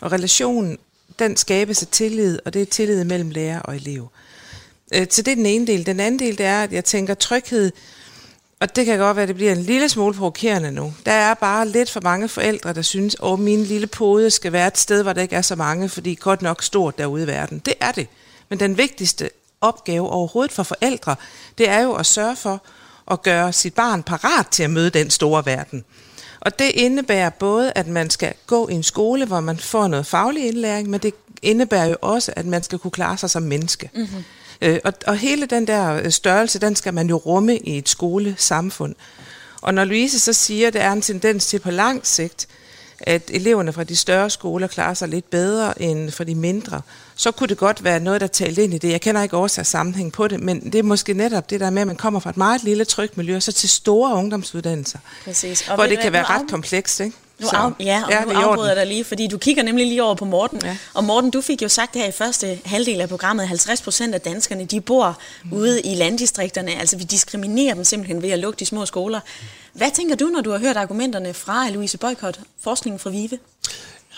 [0.01, 0.79] Og relationen,
[1.19, 4.09] den skabes af tillid, og det er tillid mellem lærer og elev.
[4.95, 5.87] Øh, så det er den ene del.
[5.87, 7.73] Den anden del, det er, at jeg tænker tryghed,
[8.61, 10.95] og det kan godt være, at det bliver en lille smule provokerende nu.
[11.07, 14.67] Der er bare lidt for mange forældre, der synes, at min lille pode skal være
[14.67, 17.59] et sted, hvor der ikke er så mange, fordi godt nok stort derude i verden.
[17.59, 18.07] Det er det.
[18.49, 21.17] Men den vigtigste opgave overhovedet for forældre,
[21.59, 22.63] det er jo at sørge for,
[23.11, 25.85] at gøre sit barn parat til at møde den store verden.
[26.41, 30.07] Og det indebærer både, at man skal gå i en skole, hvor man får noget
[30.07, 33.91] faglig indlæring, men det indebærer jo også, at man skal kunne klare sig som menneske.
[33.95, 34.25] Mm-hmm.
[34.63, 37.89] Øh, og, og hele den der øh, størrelse, den skal man jo rumme i et
[37.89, 38.95] skolesamfund.
[39.61, 42.49] Og når Louise så siger, at det er en tendens til på lang sigt,
[43.01, 46.81] at eleverne fra de større skoler klarer sig lidt bedre end for de mindre,
[47.15, 48.91] så kunne det godt være noget, der talte ind i det.
[48.91, 51.83] Jeg kender ikke årsag sammenhæng på det, men det er måske netop det der med,
[51.83, 55.69] at man kommer fra et meget lille trygt miljø, og så til store ungdomsuddannelser, Præcis.
[55.69, 57.01] Og hvor det kan være ret komplekst.
[57.01, 57.17] Ikke?
[57.41, 59.87] Nu af, ja, og ja, nu er afbryder jeg dig lige, fordi du kigger nemlig
[59.87, 60.61] lige over på Morten.
[60.65, 60.77] Ja.
[60.95, 64.15] Og Morten, du fik jo sagt her i første halvdel af programmet, at 50 procent
[64.15, 65.53] af danskerne, de bor mm.
[65.53, 66.71] ude i landdistrikterne.
[66.81, 69.21] Altså vi diskriminerer dem simpelthen ved at lukke de små skoler.
[69.73, 73.39] Hvad tænker du, når du har hørt argumenterne fra Louise Boykott, forskningen fra VIVE?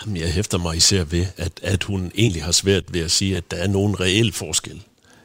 [0.01, 3.37] Jamen, jeg hæfter mig især ved, at, at hun egentlig har svært ved at sige,
[3.37, 4.81] at der er nogen reel forskel.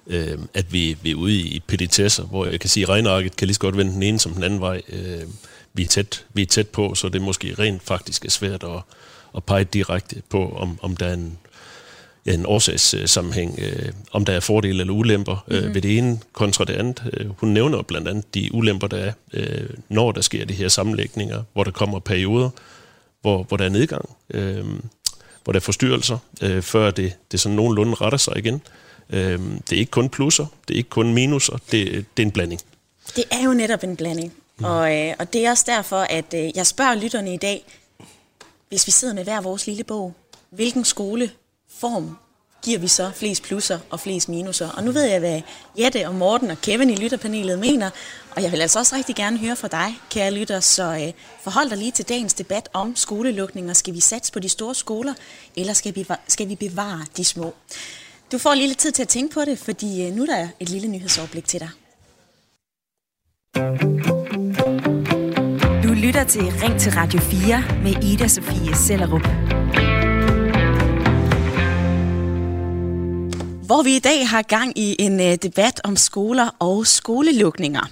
[0.07, 3.47] Øh, at vi, vi er ude i petitesser, hvor jeg kan sige, at regnarket kan
[3.47, 4.83] lige så godt vende den ene som den anden vej.
[4.89, 5.23] Øh,
[5.73, 8.65] vi, er tæt, vi er tæt på, så det er måske rent faktisk er svært
[8.65, 8.81] at,
[9.37, 11.39] at pege direkte på, om, om der er en,
[12.27, 15.75] ja, en årsagssammenhæng, øh, om der er fordele eller ulemper øh, mm-hmm.
[15.75, 17.03] ved det ene kontra det andet.
[17.13, 20.69] Øh, hun nævner blandt andet de ulemper, der er, øh, når der sker de her
[20.69, 22.51] sammenlægninger, hvor der kommer perioder,
[23.21, 24.65] hvor, hvor der er nedgang, øh,
[25.45, 28.63] hvor der er forstyrrelser, øh, før det, det sådan nogenlunde retter sig igen.
[29.11, 32.31] Øh, det er ikke kun plusser, det er ikke kun minuser, det, det er en
[32.31, 32.61] blanding.
[33.17, 34.33] Det er jo netop en blanding.
[34.59, 34.65] Mm.
[34.65, 37.65] Og, øh, og det er også derfor, at øh, jeg spørger lytterne i dag,
[38.69, 40.15] hvis vi sidder med hver vores lille bog,
[40.51, 42.17] hvilken skoleform
[42.63, 44.71] giver vi så flest plusser og flest minuser?
[44.71, 45.41] Og nu ved jeg, hvad
[45.79, 47.91] Jette og Morten og Kevin i lytterpanelet mener,
[48.31, 51.69] og jeg vil altså også rigtig gerne høre fra dig, kære lytter, så øh, forhold
[51.69, 53.73] dig lige til dagens debat om skolelukninger.
[53.73, 55.15] Skal vi satse på de store skoler,
[55.57, 57.55] eller skal vi, skal vi bevare de små?
[58.33, 60.49] Du får lige lidt tid til at tænke på det, fordi øh, nu er der
[60.61, 61.71] et lille nyhedsoverblik til dig.
[66.03, 69.23] Lytter til Ring til Radio 4 med Ida Sofie Sellerup.
[73.67, 77.91] Hvor vi i dag har gang i en øh, debat om skoler og skolelukninger.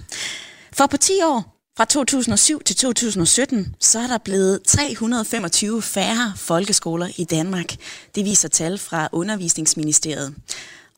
[0.73, 7.07] For på 10 år, fra 2007 til 2017, så er der blevet 325 færre folkeskoler
[7.17, 7.75] i Danmark.
[8.15, 10.35] Det viser tal fra Undervisningsministeriet.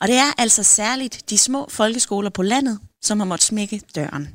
[0.01, 4.27] Og det er altså særligt de små folkeskoler på landet, som har måttet smække døren.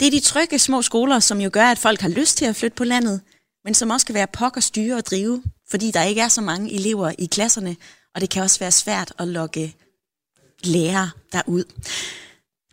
[0.00, 2.56] Det er de trygge små skoler, som jo gør, at folk har lyst til at
[2.56, 3.20] flytte på landet,
[3.64, 6.72] men som også kan være pokker styre og drive, fordi der ikke er så mange
[6.72, 7.76] elever i klasserne,
[8.14, 9.74] og det kan også være svært at lokke
[10.64, 11.64] lærere derud.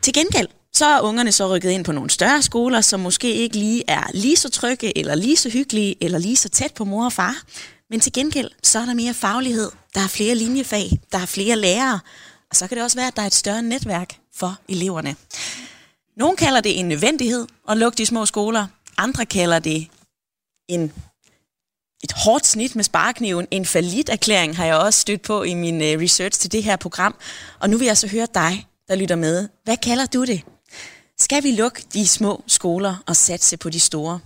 [0.02, 3.58] Til gengæld, så er ungerne så rykket ind på nogle større skoler, som måske ikke
[3.58, 7.06] lige er lige så trygge, eller lige så hyggelige, eller lige så tæt på mor
[7.06, 7.44] og far.
[7.90, 11.56] Men til gengæld, så er der mere faglighed, der er flere linjefag, der er flere
[11.56, 12.00] lærere,
[12.50, 15.16] og så kan det også være, at der er et større netværk for eleverne.
[16.18, 19.88] Nogle kalder det en nødvendighed at lukke de små skoler, andre kalder det
[20.68, 20.94] en
[22.04, 23.48] et hårdt snit med sparekniven.
[23.52, 26.76] En falit erklæring har jeg også stødt på i min øh, research til det her
[26.76, 27.16] program.
[27.60, 29.50] Og nu vil jeg så høre dig, der lytter med.
[29.64, 30.42] Hvad kalder du det?
[31.18, 34.20] Skal vi lukke de små skoler og satse på de store?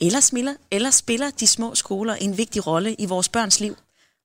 [0.00, 3.76] Eller, smiller, eller spiller de små skoler en vigtig rolle i vores børns liv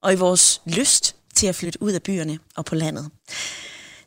[0.03, 3.09] og i vores lyst til at flytte ud af byerne og på landet?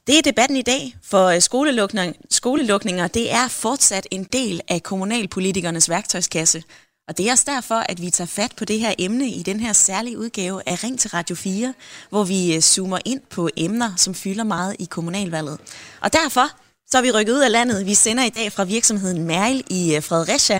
[0.06, 4.60] Det er debatten i dag, for øh, skolelukning, skolelukninger, skolelukninger det er fortsat en del
[4.68, 6.62] af kommunalpolitikernes værktøjskasse,
[7.08, 9.60] og det er også derfor, at vi tager fat på det her emne i den
[9.60, 11.74] her særlige udgave af Ring til Radio 4,
[12.10, 15.58] hvor vi øh, zoomer ind på emner, som fylder meget i kommunalvalget.
[16.00, 16.46] Og derfor
[16.90, 17.86] så er vi rykket ud af landet.
[17.86, 20.58] Vi sender i dag fra virksomheden Mæril i øh, Fredericia.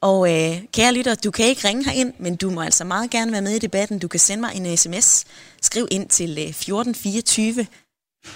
[0.00, 3.32] Og øh, kære lytter, du kan ikke ringe herind, men du må altså meget gerne
[3.32, 3.98] være med i debatten.
[3.98, 5.24] Du kan sende mig en sms.
[5.62, 7.66] Skriv ind til 1424.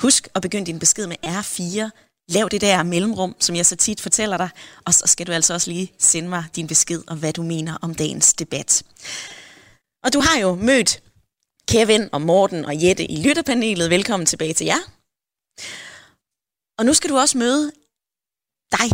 [0.00, 1.90] Husk at begynde din besked med R4
[2.28, 4.50] lav det der mellemrum, som jeg så tit fortæller dig,
[4.84, 7.78] og så skal du altså også lige sende mig din besked om, hvad du mener
[7.82, 8.82] om dagens debat.
[10.04, 11.02] Og du har jo mødt
[11.68, 13.90] Kevin og Morten og Jette i lytterpanelet.
[13.90, 14.78] Velkommen tilbage til jer.
[16.78, 17.72] Og nu skal du også møde
[18.72, 18.90] dig,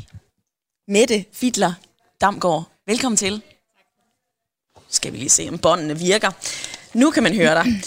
[0.88, 1.72] Mette Fidler
[2.20, 2.64] Damgaard.
[2.86, 3.42] Velkommen til.
[4.88, 6.30] Skal vi lige se, om båndene virker.
[6.94, 7.82] Nu kan man høre dig.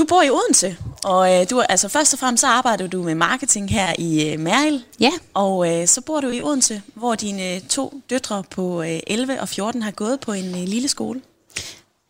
[0.00, 3.14] Du bor i Odense, og øh, du altså først og fremmest så arbejder du med
[3.14, 4.84] marketing her i øh, Mæril.
[5.00, 5.10] Ja.
[5.34, 9.40] Og øh, så bor du i Odense, hvor dine øh, to døtre på øh, 11
[9.40, 11.20] og 14 har gået på en øh, lille skole.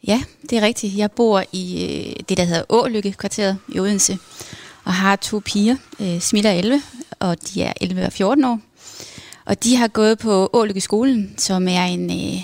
[0.07, 0.97] Ja, det er rigtigt.
[0.97, 4.19] Jeg bor i øh, det, der hedder Ålykke kvarteret i Odense,
[4.85, 6.83] og har to piger, øh, Smilla er 11,
[7.19, 8.61] og de er 11 og 14 år.
[9.45, 12.11] Og de har gået på Ålykke skolen, som er en...
[12.11, 12.43] Øh,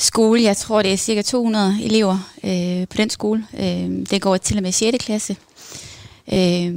[0.00, 0.42] skole.
[0.42, 3.46] Jeg tror, det er cirka 200 elever øh, på den skole.
[3.58, 5.04] Øh, det går til og med 6.
[5.04, 5.36] klasse.
[6.32, 6.74] Øh,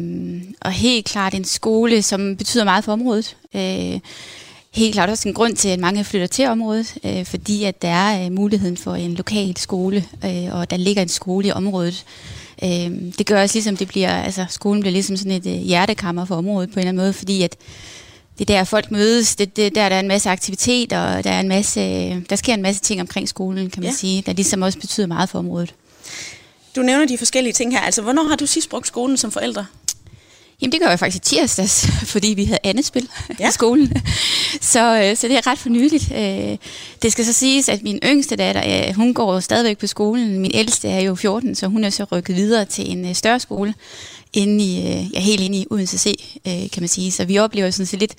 [0.62, 3.38] og helt klart en skole, som betyder meget for området.
[3.56, 4.00] Øh,
[4.74, 7.88] helt klart også en grund til, at mange flytter til området, øh, fordi at der
[7.88, 12.06] er øh, muligheden for en lokal skole, øh, og der ligger en skole i området.
[12.64, 16.26] Øh, det gør også ligesom, det bliver, altså skolen bliver ligesom sådan et øh, hjertekammer
[16.26, 17.56] for området på en eller anden måde, fordi at
[18.40, 21.32] det er der, folk mødes, det, det, der, der er en masse aktivitet, og der,
[21.32, 21.80] er en masse,
[22.30, 23.98] der sker en masse ting omkring skolen, kan man ja.
[23.98, 25.74] sige, der ligesom også betyder meget for området.
[26.76, 27.82] Du nævner de forskellige ting her.
[27.82, 29.66] Altså, hvornår har du sidst brugt skolen som forældre?
[30.62, 33.50] Jamen, det gør jeg faktisk i tirsdags, fordi vi havde andet spil ja.
[33.50, 33.94] i skolen.
[34.62, 36.12] Så, øh, så det er ret fornyeligt.
[36.12, 36.58] Øh,
[37.02, 40.40] det skal så siges, at min yngste datter, hun går stadigvæk på skolen.
[40.40, 43.40] Min ældste er jo 14, så hun er så rykket videre til en øh, større
[43.40, 43.74] skole
[44.34, 47.12] inde i, øh, ja, helt inde i Odense C, øh, kan man sige.
[47.12, 48.16] Så vi oplever sådan set lidt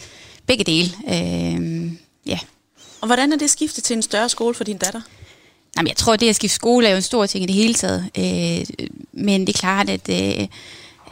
[0.46, 0.90] begge dele.
[1.08, 1.92] Øh,
[2.26, 2.38] ja.
[3.00, 5.00] Og hvordan er det skiftet til en større skole for din datter?
[5.76, 7.74] Jamen, jeg tror, det at skifte skole er jo en stor ting i det hele
[7.74, 8.10] taget.
[8.18, 10.46] Øh, men det er klart, at, øh,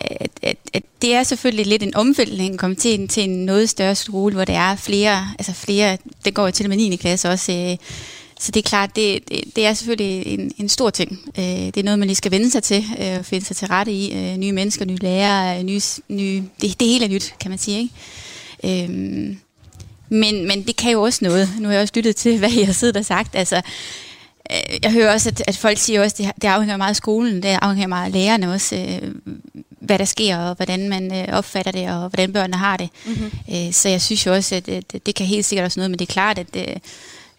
[0.01, 3.45] at, at, at det er selvfølgelig lidt en omvæltning at komme til en, til en
[3.45, 6.77] noget større skole, hvor der er flere, altså flere, det går jo til og med
[6.77, 6.97] 9.
[6.97, 7.77] klasse også, øh,
[8.43, 11.19] så det er klart, det, det, det er selvfølgelig en, en stor ting.
[11.39, 13.93] Øh, det er noget, man lige skal vende sig til, øh, finde sig til rette
[13.93, 14.13] i.
[14.13, 17.91] Øh, nye mennesker, nye lærere, nye, nye, det, det hele er nyt, kan man sige.
[18.63, 18.85] Ikke?
[18.85, 18.91] Øh,
[20.09, 21.49] men, men det kan jo også noget.
[21.59, 23.35] Nu har jeg også lyttet til, hvad I har siddet og sagt.
[23.35, 23.57] Altså,
[24.51, 26.97] øh, jeg hører også, at, at folk siger også, at det, det afhænger meget af
[26.97, 29.15] skolen, det afhænger meget af lærerne også, øh,
[29.81, 32.89] hvad der sker, og hvordan man øh, opfatter det, og hvordan børnene har det.
[33.07, 33.31] Mm-hmm.
[33.51, 35.99] Øh, så jeg synes jo også, at, at det kan helt sikkert også noget, men
[35.99, 36.57] det er klart, at...
[36.57, 36.77] Øh,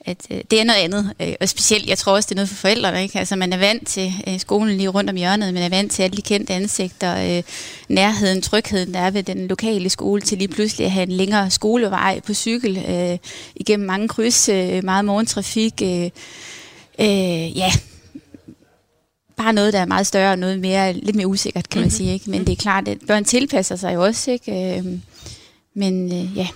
[0.05, 1.13] at øh, det er noget andet.
[1.19, 3.03] Øh, og specielt, jeg tror også, det er noget for forældrene.
[3.03, 3.19] Ikke?
[3.19, 6.03] Altså, man er vant til øh, skolen lige rundt om hjørnet, man er vant til
[6.03, 7.43] alle de kendte ansigter, øh,
[7.89, 11.51] nærheden, trygheden, der er ved den lokale skole, til lige pludselig at have en længere
[11.51, 13.17] skolevej på cykel, øh,
[13.55, 15.81] igennem mange kryds, øh, meget morgentrafik.
[15.83, 16.09] Øh,
[16.99, 17.71] øh, ja,
[19.37, 21.97] bare noget, der er meget større og noget mere, lidt mere usikkert, kan man mm-hmm.
[21.97, 22.13] sige.
[22.13, 22.29] Ikke?
[22.29, 24.31] Men det er klart, at børn tilpasser sig jo også.
[24.31, 24.77] Ikke?
[24.77, 24.85] Øh,
[25.75, 26.47] men øh, ja,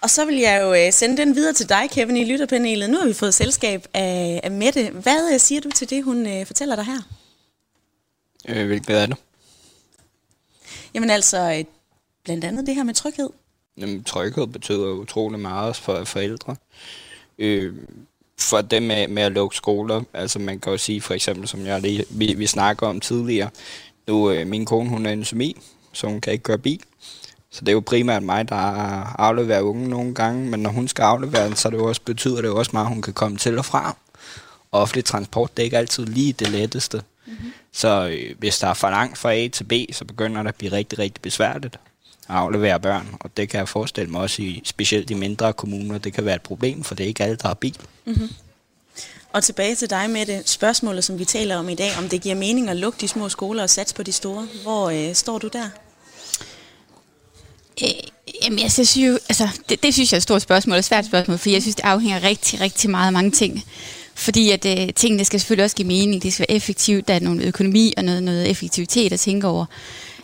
[0.00, 2.90] Og så vil jeg jo øh, sende den videre til dig, Kevin, i lytterpanelet.
[2.90, 4.90] Nu har vi fået selskab af, af Mette.
[4.90, 7.00] Hvad øh, siger du til det, hun øh, fortæller dig her?
[8.48, 9.16] Øh, hvilket er det?
[10.94, 11.64] Jamen altså,
[12.24, 13.30] blandt andet det her med tryghed.
[13.76, 16.56] Jamen, tryghed betyder utrolig meget for forældre.
[17.38, 17.74] Øh,
[18.38, 21.66] for det med, med at lukke skoler, altså man kan jo sige for eksempel, som
[21.66, 23.50] jeg lige, vi, vi snakker om tidligere,
[24.06, 25.56] nu øh, min kone hun er en semi,
[25.92, 26.80] så hun kan ikke køre bil.
[27.50, 28.56] Så det er jo primært mig, der
[29.20, 32.50] afleverer unge nogle gange, men når hun skal aflevere den, så det også, betyder det
[32.50, 33.96] også meget, at hun kan komme til og fra.
[34.70, 37.02] Og offentlig transport, det er ikke altid lige det letteste.
[37.26, 37.52] Mm-hmm.
[37.72, 40.54] Så øh, hvis der er for langt fra A til B, så begynder det at
[40.54, 41.78] blive rigtig, rigtig besværligt
[42.28, 43.16] at aflevere børn.
[43.20, 46.34] Og det kan jeg forestille mig også i specielt i mindre kommuner, det kan være
[46.36, 47.76] et problem, for det er ikke alle, der har bil.
[48.04, 48.28] Mm-hmm.
[49.32, 52.22] Og tilbage til dig med det spørgsmål, som vi taler om i dag, om det
[52.22, 54.48] giver mening at lukke de små skoler og satse på de store.
[54.62, 55.70] Hvor øh, står du der?
[57.82, 57.90] Øh,
[58.44, 61.06] jamen, jeg synes jo, altså, det, det synes jeg er et stort spørgsmål, et svært
[61.06, 63.64] spørgsmål, for jeg synes, det afhænger rigtig, rigtig meget af mange ting.
[64.14, 67.20] Fordi at øh, tingene skal selvfølgelig også give mening, det skal være effektivt, der er
[67.20, 69.64] nogle økonomi og noget, noget effektivitet at tænke over.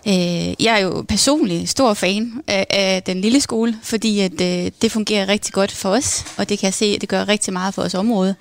[0.08, 4.70] Øh, jeg er jo personligt stor fan af, af den lille skole, fordi at, øh,
[4.82, 7.52] det fungerer rigtig godt for os, og det kan jeg se, at det gør rigtig
[7.52, 8.34] meget for vores område.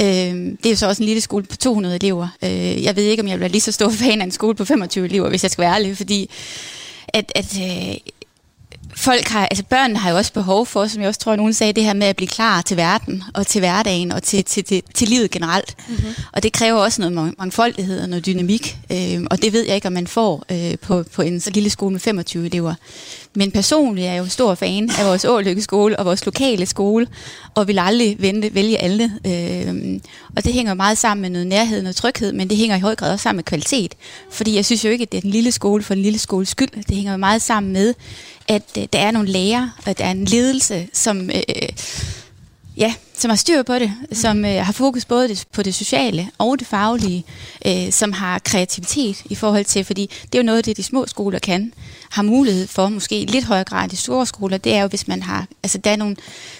[0.00, 2.28] Øh, det er jo så også en lille skole på 200 elever.
[2.44, 4.64] Øh, jeg ved ikke, om jeg bliver lige så stor fan af en skole på
[4.64, 6.30] 25 elever, hvis jeg skal være ærlig, fordi
[7.08, 7.96] at, at øh,
[9.02, 11.72] folk har, altså børnene har jo også behov for, som jeg også tror, nogen sagde,
[11.72, 14.82] det her med at blive klar til verden, og til hverdagen, og til, til, til,
[14.94, 15.76] til livet generelt.
[15.88, 16.14] Mm-hmm.
[16.32, 19.86] Og det kræver også noget mangfoldighed og noget dynamik, øh, og det ved jeg ikke,
[19.86, 22.74] om man får øh, på, på en så lille skole med 25 elever.
[23.34, 27.06] Men personligt er jeg jo stor fan af vores Ålykke skole og vores lokale skole,
[27.54, 29.12] og vil aldrig vente, vælge alle.
[29.26, 30.00] Øh,
[30.36, 32.94] og det hænger meget sammen med noget nærhed og tryghed, men det hænger i høj
[32.94, 33.94] grad også sammen med kvalitet.
[34.30, 36.48] Fordi jeg synes jo ikke, at det er den lille skole for den lille skoles
[36.48, 36.84] skyld.
[36.88, 37.94] Det hænger meget sammen med,
[38.48, 41.30] at øh, der er nogle lærere, og der er en ledelse, som...
[41.30, 41.68] Øh,
[42.76, 46.58] ja, som har styr på det, som øh, har fokus både på det sociale og
[46.58, 47.24] det faglige,
[47.66, 50.82] øh, som har kreativitet i forhold til, fordi det er jo noget af det, de
[50.82, 51.72] små skoler kan,
[52.10, 55.08] har mulighed for, måske i lidt højere grad de store skoler, det er jo, hvis
[55.08, 56.16] man har, altså der er nogle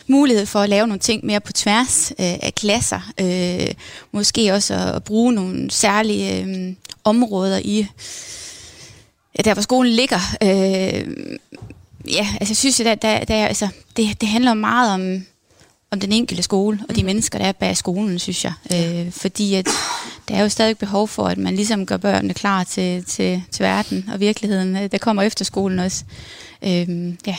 [0.07, 3.75] mulighed for at lave nogle ting mere på tværs øh, af klasser, øh,
[4.13, 7.87] måske også at, at bruge nogle særlige øh, områder i,
[9.39, 11.27] ja, der hvor skolen ligger, øh,
[12.13, 15.25] ja, altså jeg synes, at der, der, der, altså, det, det handler meget om,
[15.93, 17.07] om den enkelte skole og de mm.
[17.07, 18.53] mennesker, der er bag skolen, synes jeg.
[18.73, 19.69] Øh, fordi at
[20.29, 23.63] der er jo stadig behov for, at man ligesom gør børnene klar til, til, til
[23.63, 24.91] verden og virkeligheden.
[24.91, 26.05] Der kommer efter skolen også.
[26.63, 27.37] Øh, ja.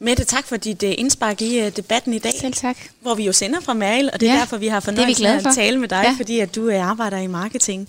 [0.00, 2.32] Mette, tak for dit uh, indspark i uh, debatten i dag.
[2.40, 2.76] Selv tak.
[3.00, 5.36] Hvor vi jo sender fra Mal, og det er ja, derfor, vi har fornøjelsen af
[5.36, 6.14] at tale med dig, ja.
[6.18, 7.88] fordi at du arbejder i marketing.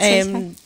[0.00, 0.34] Selv tak.
[0.34, 0.56] Um,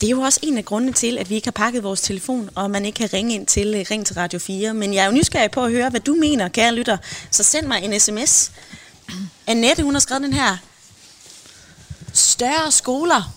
[0.00, 2.50] det er jo også en af grundene til, at vi ikke har pakket vores telefon,
[2.54, 4.74] og man ikke kan ringe ind til øh, Ring til Radio 4.
[4.74, 6.96] Men jeg er jo nysgerrig på at høre, hvad du mener, kære lytter.
[7.30, 8.50] Så send mig en sms.
[9.46, 10.56] Annette, hun har skrevet den her.
[12.12, 13.34] Større skoler?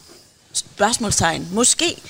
[0.53, 1.47] Spørgsmålstegn.
[1.51, 2.01] Måske.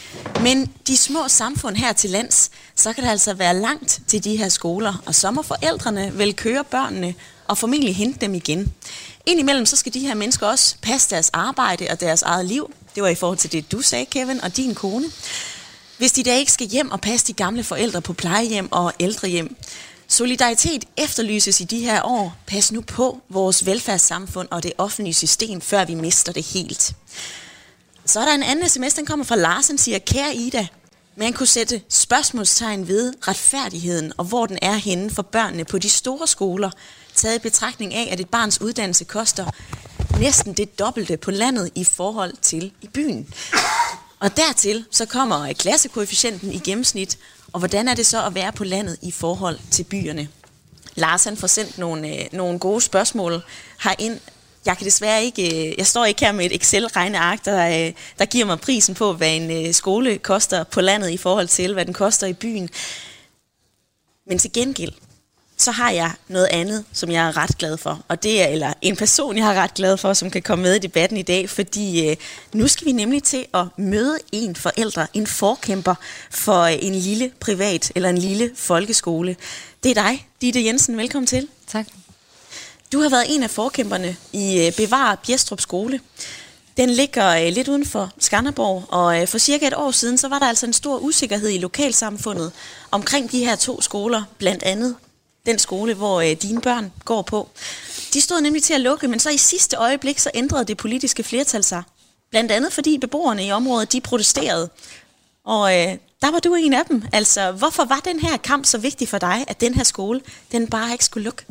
[0.41, 4.35] Men de små samfund her til lands, så kan det altså være langt til de
[4.35, 5.03] her skoler.
[5.05, 7.13] Og så må forældrene vel køre børnene
[7.47, 8.73] og formentlig hente dem igen.
[9.25, 12.73] Indimellem så skal de her mennesker også passe deres arbejde og deres eget liv.
[12.95, 15.05] Det var i forhold til det, du sagde, Kevin, og din kone.
[15.97, 19.55] Hvis de da ikke skal hjem og passe de gamle forældre på plejehjem og ældrehjem.
[20.07, 22.35] Solidaritet efterlyses i de her år.
[22.47, 26.93] Pas nu på vores velfærdssamfund og det offentlige system, før vi mister det helt.
[28.05, 30.67] Så er der en anden sms, den kommer fra Larsen, siger, kære Ida,
[31.15, 35.89] man kunne sætte spørgsmålstegn ved retfærdigheden og hvor den er henne for børnene på de
[35.89, 36.71] store skoler,
[37.15, 39.45] taget i betragtning af, at et barns uddannelse koster
[40.19, 43.33] næsten det dobbelte på landet i forhold til i byen.
[44.19, 47.17] Og dertil så kommer klassekoefficienten i gennemsnit,
[47.53, 50.27] og hvordan er det så at være på landet i forhold til byerne?
[50.95, 53.41] Lars han får sendt nogle, øh, nogle gode spørgsmål
[53.83, 54.19] herind.
[54.65, 58.25] Jeg kan desværre ikke, øh, jeg står ikke her med et Excel-regneark, der, øh, der
[58.25, 61.85] giver mig prisen på, hvad en øh, skole koster på landet i forhold til, hvad
[61.85, 62.69] den koster i byen.
[64.27, 64.93] Men til gengæld,
[65.61, 68.01] så har jeg noget andet, som jeg er ret glad for.
[68.07, 70.75] Og det er eller en person, jeg er ret glad for, som kan komme med
[70.75, 72.15] i debatten i dag, fordi øh,
[72.53, 75.95] nu skal vi nemlig til at møde en forælder, en forkæmper
[76.29, 79.35] for øh, en lille privat eller en lille folkeskole.
[79.83, 80.97] Det er dig, Ditte Jensen.
[80.97, 81.47] Velkommen til.
[81.67, 81.87] Tak.
[82.91, 85.99] Du har været en af forkæmperne i øh, Bevar Bjestrup skole.
[86.77, 90.27] Den ligger øh, lidt uden for Skanderborg, og øh, for cirka et år siden, så
[90.27, 92.51] var der altså en stor usikkerhed i lokalsamfundet
[92.91, 94.95] omkring de her to skoler, blandt andet
[95.45, 97.49] den skole, hvor øh, dine børn går på.
[98.13, 101.23] De stod nemlig til at lukke, men så i sidste øjeblik, så ændrede det politiske
[101.23, 101.83] flertal sig.
[102.29, 104.69] Blandt andet fordi beboerne i området, de protesterede.
[105.43, 107.03] Og øh, der var du en af dem.
[107.13, 110.21] Altså, hvorfor var den her kamp så vigtig for dig, at den her skole,
[110.51, 111.45] den bare ikke skulle lukke?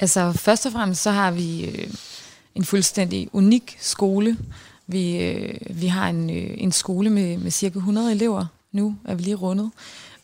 [0.00, 1.88] Altså, først og fremmest så har vi øh,
[2.54, 4.36] en fuldstændig unik skole.
[4.86, 8.46] Vi, øh, vi har en, øh, en skole med, med cirka 100 elever.
[8.72, 9.70] Nu er vi lige rundet.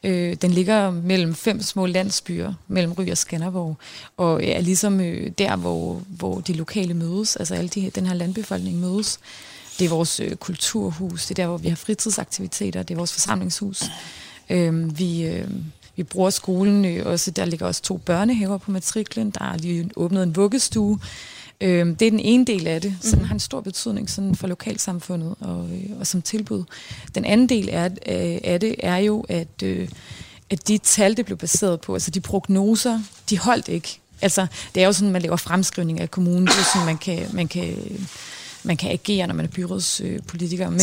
[0.05, 3.77] Øh, den ligger mellem fem små landsbyer, mellem Ry og Skanderborg,
[4.17, 8.15] og er ligesom øh, der, hvor, hvor de lokale mødes, altså alle de, den her
[8.15, 9.21] landbefolkning mødes.
[9.79, 13.13] Det er vores øh, kulturhus, det er der, hvor vi har fritidsaktiviteter, det er vores
[13.13, 13.83] forsamlingshus.
[14.51, 15.51] Øh, vi, øh,
[15.97, 19.91] vi bruger skolen øh, også, der ligger også to børnehaver på matriklen, der er lige
[19.97, 20.99] åbnet en vuggestue.
[21.61, 23.25] Øh, det er den ene del af det, den mhm.
[23.25, 26.65] har en stor betydning sådan for lokalsamfundet og, øh, og som tilbud.
[27.15, 29.89] Den anden del af, øh, af det er jo, at, øh,
[30.51, 33.01] at de tal, det blev baseret på, altså de prognoser,
[33.31, 33.99] de holdt ikke.
[34.23, 37.27] Altså, det er jo sådan, man laver fremskrivning af kommunen, det er sådan, man kan,
[37.33, 37.77] man kan
[38.63, 40.71] man kan agere, når man er byrådspolitiker.
[40.71, 40.81] Men,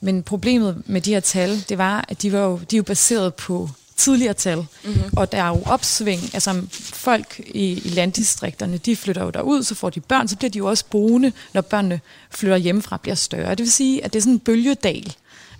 [0.00, 2.82] men problemet med de her tal, det var, at de var jo, de er jo
[2.82, 4.58] baseret på tidligere tal.
[4.58, 5.02] Mm-hmm.
[5.16, 6.20] Og der er jo opsving.
[6.34, 10.50] Altså folk i, i landdistrikterne, de flytter jo derud, så får de børn, så bliver
[10.50, 13.50] de jo også boende, når børnene flytter hjemmefra bliver større.
[13.50, 15.14] Det vil sige, at det er sådan en bølgedal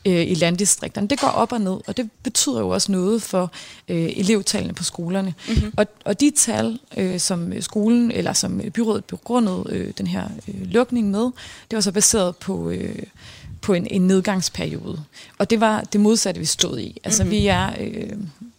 [0.06, 1.08] øh, i landdistrikterne.
[1.08, 3.52] Det går op og ned, og det betyder jo også noget for
[3.88, 5.34] øh, elevtallene på skolerne.
[5.48, 5.72] Mm-hmm.
[5.76, 10.70] Og, og de tal, øh, som skolen eller som byrådet begrundede øh, den her øh,
[10.70, 11.24] lukning med,
[11.70, 12.70] det var så baseret på...
[12.70, 13.02] Øh,
[13.66, 15.02] på en, en nedgangsperiode.
[15.38, 17.00] Og det var det modsatte, vi stod i.
[17.04, 17.38] Altså, mm-hmm.
[17.38, 18.12] vi, er, øh,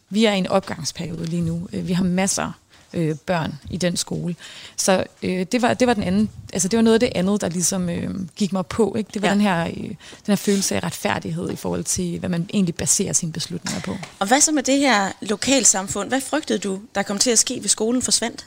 [0.09, 1.67] vi er i en opgangsperiode lige nu.
[1.73, 2.51] Øh, vi har masser
[2.93, 4.35] øh, børn i den skole.
[4.77, 7.41] Så øh, det, var, det var den anden, altså det var noget af det andet,
[7.41, 8.95] der ligesom øh, gik mig på.
[8.95, 9.09] Ikke?
[9.13, 9.33] Det var ja.
[9.33, 9.95] den, her, øh, den
[10.27, 13.97] her følelse af retfærdighed i forhold til, hvad man egentlig baserer sine beslutninger på.
[14.19, 16.09] Og hvad så med det her lokalsamfund?
[16.09, 18.45] Hvad frygtede du, der kom til at ske, hvis skolen forsvandt?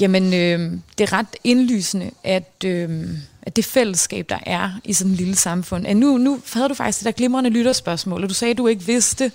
[0.00, 3.08] Jamen, øh, det er ret indlysende, at, øh,
[3.42, 6.74] at det fællesskab, der er i sådan et lille samfund, at nu, nu havde du
[6.74, 9.32] faktisk det der glimrende lytterspørgsmål, og du sagde, at du ikke vidste,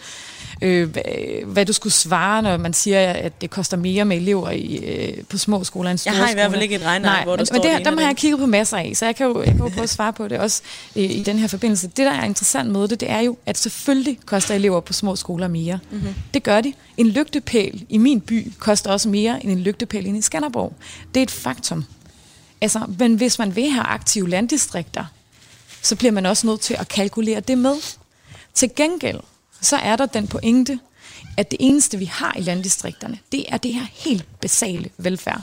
[0.61, 0.95] øh,
[1.45, 5.23] hvad du skulle svare, når man siger, at det koster mere med elever i, øh,
[5.23, 7.37] på små skoler end store Jeg har i hvert fald ikke et regneark, hvor der
[7.37, 9.39] men, står men det, dem har jeg kigget på masser af, så jeg kan jo,
[9.39, 10.61] jeg kan jo prøve at svare på det også
[10.95, 11.87] øh, i den her forbindelse.
[11.87, 15.15] Det, der er interessant med det, det er jo, at selvfølgelig koster elever på små
[15.15, 15.79] skoler mere.
[15.91, 16.13] Mm-hmm.
[16.33, 16.73] Det gør de.
[16.97, 20.73] En lygtepæl i min by koster også mere end en lygtepæl inde i Skanderborg.
[21.13, 21.85] Det er et faktum.
[22.61, 25.05] Altså, men hvis man vil have aktive landdistrikter,
[25.81, 27.75] så bliver man også nødt til at kalkulere det med.
[28.53, 29.19] Til gengæld,
[29.63, 30.79] så er der den pointe,
[31.37, 35.41] at det eneste, vi har i landdistrikterne, det er det her helt basale velfærd.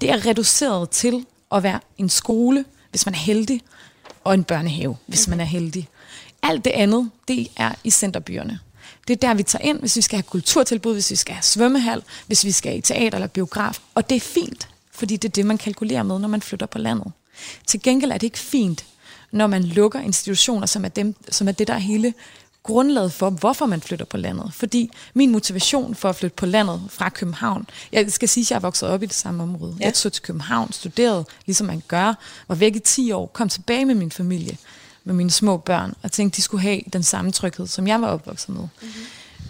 [0.00, 3.60] Det er reduceret til at være en skole, hvis man er heldig,
[4.24, 5.88] og en børnehave, hvis man er heldig.
[6.42, 8.58] Alt det andet, det er i centerbyerne.
[9.08, 11.42] Det er der, vi tager ind, hvis vi skal have kulturtilbud, hvis vi skal have
[11.42, 13.78] svømmehal, hvis vi skal i teater eller biograf.
[13.94, 16.78] Og det er fint, fordi det er det, man kalkulerer med, når man flytter på
[16.78, 17.12] landet.
[17.66, 18.84] Til gengæld er det ikke fint,
[19.30, 22.14] når man lukker institutioner, som er, dem, som er det, der er hele
[22.68, 24.50] grundlaget for, hvorfor man flytter på landet.
[24.54, 28.56] Fordi min motivation for at flytte på landet fra København, jeg skal sige, at jeg
[28.56, 29.76] er vokset op i det samme område.
[29.80, 29.84] Ja.
[29.84, 32.14] Jeg tog til København, studerede, ligesom man gør,
[32.48, 34.56] var væk i 10 år, kom tilbage med min familie,
[35.04, 38.08] med mine små børn, og tænkte, de skulle have den samme tryghed, som jeg var
[38.08, 38.60] opvokset med.
[38.62, 39.04] Mm-hmm.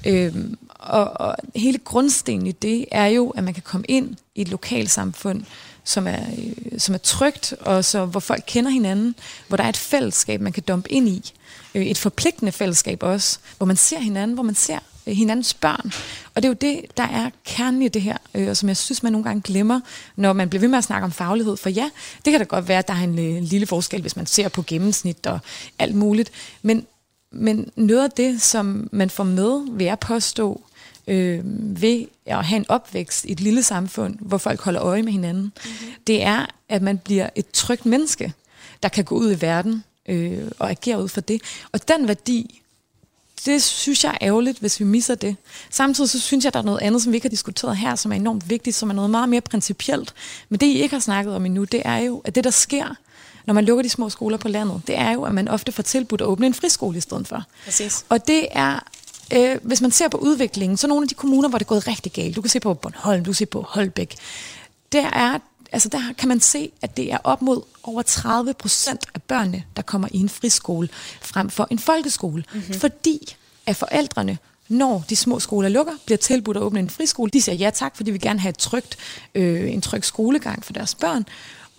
[0.07, 4.41] Øhm, og, og hele grundstenen i det er jo, at man kan komme ind i
[4.43, 5.45] et lokalsamfund,
[5.89, 9.15] som er, øh, som er trygt, og så, hvor folk kender hinanden,
[9.49, 11.33] hvor der er et fællesskab, man kan dumpe ind i.
[11.75, 15.93] Øh, et forpligtende fællesskab også, hvor man ser hinanden, hvor man ser øh, hinandens børn.
[16.35, 18.77] Og det er jo det, der er kernen i det her, øh, og som jeg
[18.77, 19.81] synes, man nogle gange glemmer,
[20.17, 21.57] når man bliver ved med at snakke om faglighed.
[21.57, 21.91] For ja,
[22.25, 24.49] det kan da godt være, at der er en, øh, lille forskel, hvis man ser
[24.49, 25.39] på gennemsnit og
[25.79, 26.31] alt muligt.
[26.63, 26.87] Men,
[27.33, 30.63] men noget af det, som man får med, vil jeg påstå,
[31.09, 31.41] øh,
[31.83, 35.43] ved at have en opvækst i et lille samfund, hvor folk holder øje med hinanden,
[35.43, 35.93] mm-hmm.
[36.07, 38.33] det er, at man bliver et trygt menneske,
[38.83, 41.43] der kan gå ud i verden øh, og agere ud for det.
[41.73, 42.63] Og den værdi,
[43.47, 45.37] det synes jeg er ærgerligt, hvis vi misser det.
[45.71, 48.13] Samtidig så synes jeg, der er noget andet, som vi ikke har diskuteret her, som
[48.13, 50.15] er enormt vigtigt, som er noget meget mere principielt.
[50.49, 52.97] Men det, I ikke har snakket om endnu, det er jo, at det, der sker,
[53.47, 55.83] når man lukker de små skoler på landet, det er jo, at man ofte får
[55.83, 57.45] tilbudt at åbne en friskole i stedet for.
[57.65, 58.05] Præcis.
[58.09, 58.81] Og det er
[59.35, 61.89] øh, hvis man ser på udviklingen, så nogle af de kommuner, hvor det er gået
[61.89, 64.17] rigtig galt, du kan se på Bornholm, du kan se på Holbæk,
[64.93, 65.39] der er
[65.73, 69.65] altså der kan man se, at det er op mod over 30 procent af børnene,
[69.77, 70.89] der kommer i en friskole
[71.21, 72.45] frem for en folkeskole.
[72.53, 72.75] Mm-hmm.
[72.75, 77.31] Fordi at forældrene, når de små skoler lukker, bliver tilbudt at åbne en friskole.
[77.31, 78.97] De siger ja tak, fordi vil gerne have et trygt,
[79.35, 81.27] øh, en tryg skolegang for deres børn.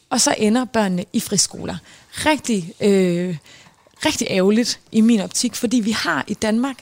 [0.09, 1.77] Og så ender børnene i friskoler.
[2.11, 3.37] Rigtig, øh,
[4.05, 6.77] rigtig ærgerligt i min optik, fordi vi har i Danmark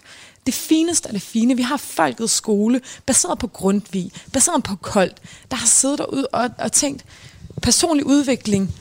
[0.48, 1.56] det fineste af det fine.
[1.56, 5.18] Vi har folkets skole, baseret på Grundtvig, baseret på Koldt,
[5.52, 7.06] der har siddet derude og, og tænkt,
[7.62, 8.76] personlig udvikling,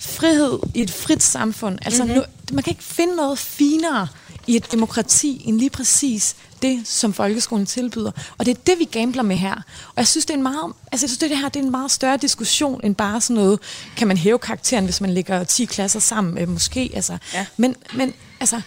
[0.00, 1.78] frihed i et frit samfund.
[1.82, 2.18] Altså, mm-hmm.
[2.18, 4.08] nu, man kan ikke finde noget finere
[4.46, 8.10] i et demokrati end lige præcis det, som folkeskolen tilbyder.
[8.38, 9.54] Og det er det, vi gambler med her.
[9.88, 11.70] Og jeg synes, det er en meget, altså jeg synes, det her det er en
[11.70, 13.58] meget større diskussion end bare sådan noget,
[13.96, 16.90] kan man hæve karakteren, hvis man lægger 10 klasser sammen, øh, måske.
[16.94, 17.18] Altså.
[17.34, 17.46] Ja.
[17.56, 18.60] Men, men altså,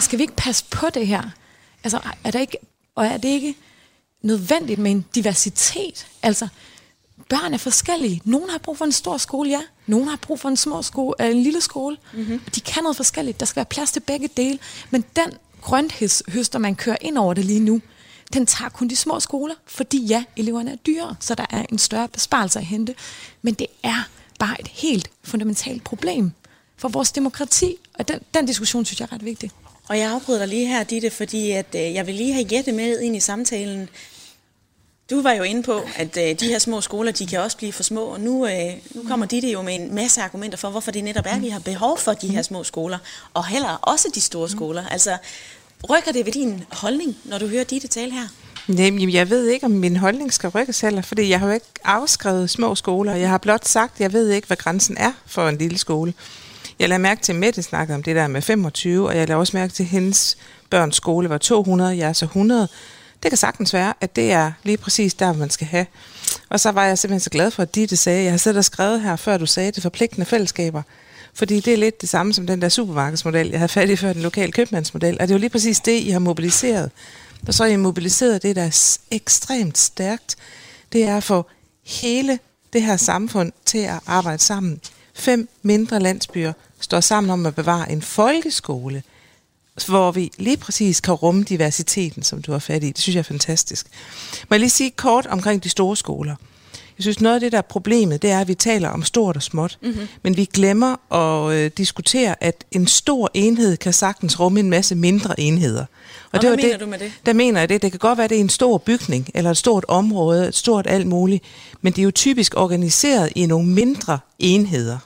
[0.00, 1.22] skal vi ikke passe på det her?
[1.84, 2.58] Altså, er der ikke,
[2.94, 3.54] og er det ikke
[4.22, 6.06] nødvendigt med en diversitet?
[6.22, 6.48] Altså,
[7.28, 8.20] børn er forskellige.
[8.24, 9.60] Nogle har brug for en stor skole, ja.
[9.86, 11.96] Nogle har brug for en små skole, øh, en lille skole.
[12.12, 12.38] Mm-hmm.
[12.54, 13.40] De kan noget forskelligt.
[13.40, 14.58] Der skal være plads til begge dele.
[14.90, 17.80] Men den grønthøster, man kører ind over det lige nu,
[18.32, 21.78] den tager kun de små skoler, fordi ja, eleverne er dyre, så der er en
[21.78, 22.94] større besparelse at hente.
[23.42, 26.32] Men det er bare et helt fundamentalt problem
[26.76, 29.50] for vores demokrati, og den, den diskussion synes jeg er ret vigtig.
[29.88, 32.72] Og jeg afbryder dig lige her, Ditte, fordi at, øh, jeg vil lige have Jette
[32.72, 33.88] med ind i samtalen.
[35.10, 37.72] Du var jo inde på, at øh, de her små skoler, de kan også blive
[37.72, 40.90] for små, og nu, øh, nu kommer Ditte jo med en masse argumenter for, hvorfor
[40.90, 42.98] det netop er, at vi har behov for de her små skoler,
[43.34, 44.86] og heller også de store skoler.
[44.86, 45.16] Altså,
[45.90, 48.28] rykker det ved din holdning, når du hører Ditte tale her?
[48.68, 51.66] Jamen, jeg ved ikke, om min holdning skal rykkes heller, fordi jeg har jo ikke
[51.84, 53.14] afskrevet små skoler.
[53.14, 56.14] Jeg har blot sagt, at jeg ved ikke, hvad grænsen er for en lille skole.
[56.78, 59.40] Jeg lader mærke til, at Mette snakkede om det der med 25, og jeg lader
[59.40, 60.36] også mærke til, at hendes
[60.70, 62.68] børns skole var 200, jeg er så 100.
[63.22, 65.86] Det kan sagtens være, at det er lige præcis der, man skal have.
[66.48, 68.64] Og så var jeg simpelthen så glad for, at Ditte sagde, jeg har siddet og
[68.64, 70.82] skrevet her, før du sagde det, forpligtende fællesskaber.
[71.34, 74.12] Fordi det er lidt det samme som den der supermarkedsmodel, jeg havde fat i før,
[74.12, 75.16] den lokale købmandsmodel.
[75.20, 76.90] Og det er jo lige præcis det, I har mobiliseret.
[77.48, 80.36] Og så har I mobiliseret det, der er ekstremt stærkt.
[80.92, 81.46] Det er at få
[81.86, 82.38] hele
[82.72, 84.80] det her samfund til at arbejde sammen.
[85.14, 89.02] Fem mindre landsbyer står sammen om at bevare en folkeskole,
[89.86, 92.86] hvor vi lige præcis kan rumme diversiteten, som du har fat i.
[92.86, 93.86] Det synes jeg er fantastisk.
[94.50, 96.36] Må jeg lige sige kort omkring de store skoler.
[96.98, 99.36] Jeg synes, noget af det, der er problemet, det er, at vi taler om stort
[99.36, 99.78] og småt.
[99.82, 100.08] Mm-hmm.
[100.22, 104.94] Men vi glemmer at øh, diskutere, at en stor enhed kan sagtens rumme en masse
[104.94, 105.80] mindre enheder.
[105.80, 105.88] Og,
[106.32, 107.12] og det hvad mener det, du med det?
[107.26, 107.82] Der mener jeg det.
[107.82, 110.54] Det kan godt være, at det er en stor bygning, eller et stort område, et
[110.54, 111.44] stort alt muligt.
[111.82, 114.98] Men det er jo typisk organiseret i nogle mindre enheder.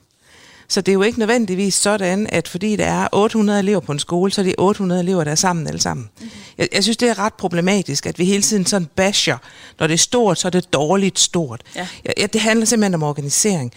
[0.70, 3.98] Så det er jo ikke nødvendigvis sådan, at fordi der er 800 elever på en
[3.98, 6.10] skole, så er det 800 elever, der er sammen alle sammen.
[6.18, 6.30] Mm-hmm.
[6.58, 9.36] Jeg, jeg synes, det er ret problematisk, at vi hele tiden sådan basher.
[9.78, 11.62] Når det er stort, så er det dårligt stort.
[11.76, 11.86] Ja.
[12.18, 13.72] Ja, det handler simpelthen om organisering.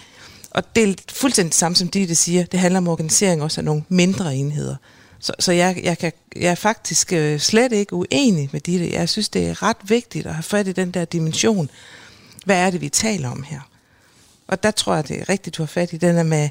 [0.52, 2.46] Og det er fuldstændig det samme, som de det siger.
[2.46, 4.76] Det handler om organisering også af nogle mindre enheder.
[5.20, 8.92] Så, så jeg, jeg, kan, jeg er faktisk øh, slet ikke uenig med Ditte.
[8.92, 11.70] Jeg synes, det er ret vigtigt at have fat i den der dimension.
[12.46, 13.60] Hvad er det, vi taler om her?
[14.48, 16.50] Og der tror jeg, det er rigtigt, du har fat i den der med,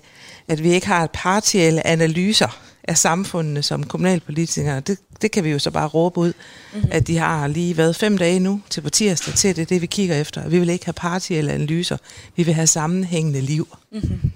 [0.49, 4.80] at vi ikke har partielle analyser af samfundene som kommunalpolitikere.
[4.80, 6.32] Det, det kan vi jo så bare råbe ud,
[6.74, 6.90] mm-hmm.
[6.93, 9.86] at de har lige været fem dage nu til på tirsdag til det, det vi
[9.86, 10.49] kigger efter.
[10.49, 11.97] Vi vil ikke have partielle analyser,
[12.36, 13.76] vi vil have sammenhængende liv.
[13.93, 14.32] Mm-hmm.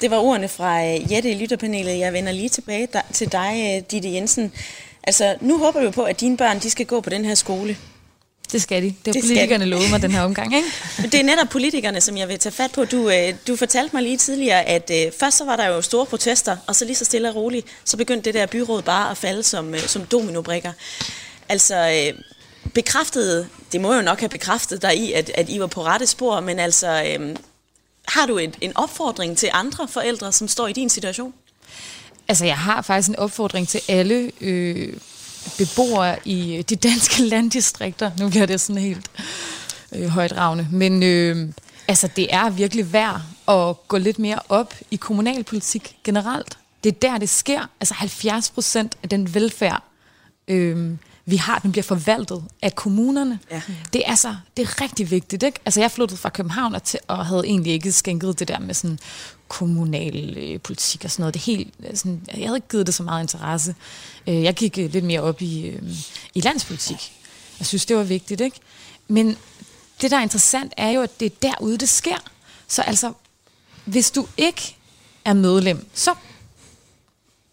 [0.00, 1.98] Det var ordene fra øh, Jette i lytterpanelet.
[1.98, 4.52] Jeg vender lige tilbage til dig, øh, Ditte Jensen.
[5.02, 7.76] Altså, nu håber du på, at dine børn de skal gå på den her skole.
[8.52, 8.86] Det skal de.
[8.86, 9.70] Det har Det politikerne de.
[9.70, 10.68] lovet mig den her omgang, ikke?
[11.12, 12.84] Det er netop politikerne, som jeg vil tage fat på.
[12.84, 16.06] Du, øh, du fortalte mig lige tidligere, at øh, først så var der jo store
[16.06, 19.16] protester, og så lige så stille og roligt, så begyndte det der byråd bare at
[19.16, 20.72] falde som, øh, som dominobrikker.
[21.48, 21.76] Altså,
[22.14, 22.18] øh,
[22.74, 26.06] bekræftede, det må jo nok have bekræftet dig i, at, at I var på rette
[26.06, 27.36] spor, men altså, øh,
[28.08, 31.34] har du et, en opfordring til andre forældre, som står i din situation?
[32.28, 34.92] Altså, jeg har faktisk en opfordring til alle øh,
[35.58, 38.10] beboere i de danske landdistrikter.
[38.18, 39.10] Nu bliver det sådan helt
[39.92, 40.68] øh, højdragende.
[40.72, 41.48] Men øh,
[41.88, 46.58] altså, det er virkelig værd at gå lidt mere op i kommunalpolitik generelt.
[46.84, 47.70] Det er der, det sker.
[47.80, 49.82] Altså 70 procent af den velfærd,
[50.48, 50.90] øh,
[51.26, 53.38] vi har, den bliver forvaltet af kommunerne.
[53.50, 53.62] Ja.
[53.92, 55.60] Det er altså, det er rigtig vigtigt, ikke?
[55.64, 58.74] Altså, jeg flyttede fra København og, til, og havde egentlig ikke skænket det der med
[58.74, 58.98] sådan
[59.52, 61.34] kommunal øh, politik og sådan noget.
[61.34, 63.74] Det er helt, øh, sådan, jeg havde ikke givet det så meget interesse.
[64.26, 65.82] Øh, jeg gik øh, lidt mere op i, øh,
[66.34, 67.12] i landspolitik.
[67.58, 68.56] Jeg synes, det var vigtigt, ikke?
[69.08, 69.36] Men
[70.00, 72.18] det, der er interessant, er jo, at det er derude, det sker.
[72.68, 73.12] Så altså,
[73.84, 74.76] hvis du ikke
[75.24, 76.14] er medlem, så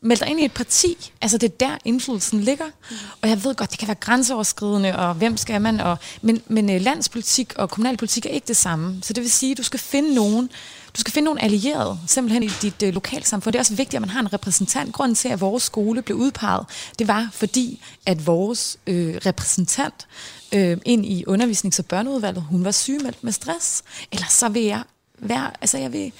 [0.01, 1.11] meld dig ind i et parti.
[1.21, 2.65] Altså, det er der, indflydelsen ligger.
[2.65, 2.95] Mm.
[3.21, 5.79] Og jeg ved godt, det kan være grænseoverskridende, og hvem skal man?
[5.79, 9.01] Og, men men øh, landspolitik og kommunalpolitik er ikke det samme.
[9.03, 10.49] Så det vil sige, at du skal finde nogen,
[10.95, 13.53] du skal finde nogle allierede, simpelthen i dit øh, lokalsamfund.
[13.53, 14.93] Det er også vigtigt, at man har en repræsentant.
[14.93, 16.65] Grunden til, at vores skole blev udpeget,
[16.99, 20.07] det var fordi, at vores øh, repræsentant
[20.53, 23.83] øh, ind i undervisnings- og børneudvalget, hun var sygemeldt med stress.
[24.11, 24.83] Ellers så vil jeg
[25.19, 26.11] være, altså jeg vil,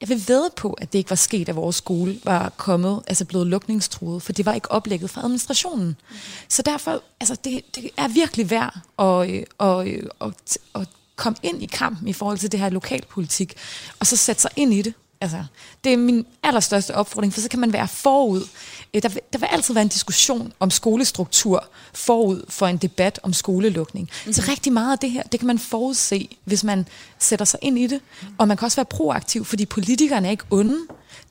[0.00, 3.24] jeg vil ved på, at det ikke var sket, at vores skole var kommet, altså
[3.24, 5.86] blevet lukningstruet, for det var ikke oplægget fra administrationen.
[5.86, 6.16] Mm.
[6.48, 9.88] Så derfor, altså det, det er virkelig værd at, øh, at,
[10.20, 10.88] at, at, at
[11.22, 13.54] komme ind i kampen i forhold til det her lokalpolitik,
[14.00, 14.94] og så sætte sig ind i det.
[15.20, 15.44] Altså,
[15.84, 18.48] det er min allerstørste opfordring, for så kan man være forud.
[18.94, 23.20] Øh, Der vil, der vil altid være en diskussion om skolestruktur forud for en debat
[23.22, 24.10] om skolelukning.
[24.10, 24.32] Mm-hmm.
[24.32, 27.78] Så rigtig meget af det her, det kan man forudse, hvis man sætter sig ind
[27.78, 28.00] i det.
[28.38, 30.78] Og man kan også være proaktiv, fordi politikerne er ikke onde.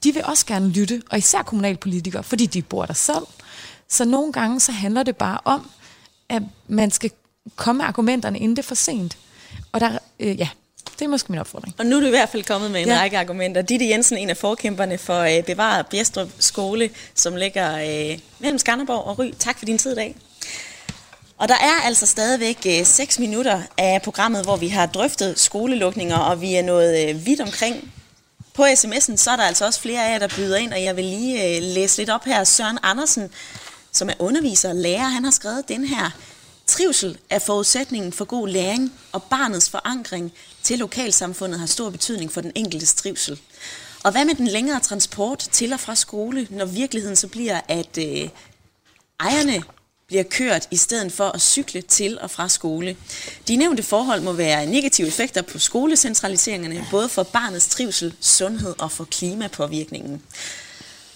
[0.04, 3.28] De vil også gerne lytte, og især kommunalpolitikere, fordi de bor der selv.
[3.90, 5.70] Så nogle gange så handler det bare om,
[6.30, 7.12] at man skal
[7.56, 9.18] komme med argumenterne, inden det er for sent.
[9.72, 10.50] Og der, øh, ja,
[11.00, 11.76] det er måske min opfordring.
[11.80, 13.00] Og nu er du i hvert fald kommet med en ja.
[13.00, 13.62] Række argumenter.
[13.62, 19.06] Ditte Jensen, en af forkæmperne for øh, Bevaret Bjerstrup Skole, som ligger øh, mellem Skanderborg
[19.06, 19.32] og Ry.
[19.40, 20.16] Tak for din tid i dag.
[21.38, 26.18] Og der er altså stadigvæk øh, 6 minutter af programmet, hvor vi har drøftet skolelukninger,
[26.18, 27.92] og vi er nået øh, vidt omkring.
[28.54, 30.96] På sms'en, så er der altså også flere af jer, der byder ind, og jeg
[30.96, 32.44] vil lige øh, læse lidt op her.
[32.44, 33.30] Søren Andersen,
[33.92, 36.12] som er underviser og lærer, han har skrevet den her.
[36.72, 42.42] Trivsel er forudsætningen for god læring, og barnets forankring til lokalsamfundet har stor betydning for
[42.42, 43.40] den enkeltes trivsel.
[44.04, 47.98] Og hvad med den længere transport til og fra skole, når virkeligheden så bliver, at
[47.98, 48.30] øh,
[49.20, 49.64] ejerne
[50.08, 52.98] bliver kørt i stedet for at cykle til og fra skole.
[53.48, 58.92] De nævnte forhold må være negative effekter på skolecentraliseringerne, både for barnets trivsel, sundhed og
[58.92, 60.24] for klimapåvirkningen.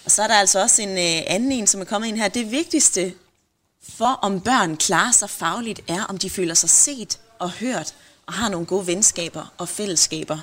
[0.04, 2.28] Og så er der altså også en øh, anden en, som er kommet ind her.
[2.28, 3.12] Det vigtigste
[3.88, 7.94] for om børn klarer sig fagligt er, om de føler sig set og hørt
[8.26, 10.38] og har nogle gode venskaber og fællesskaber.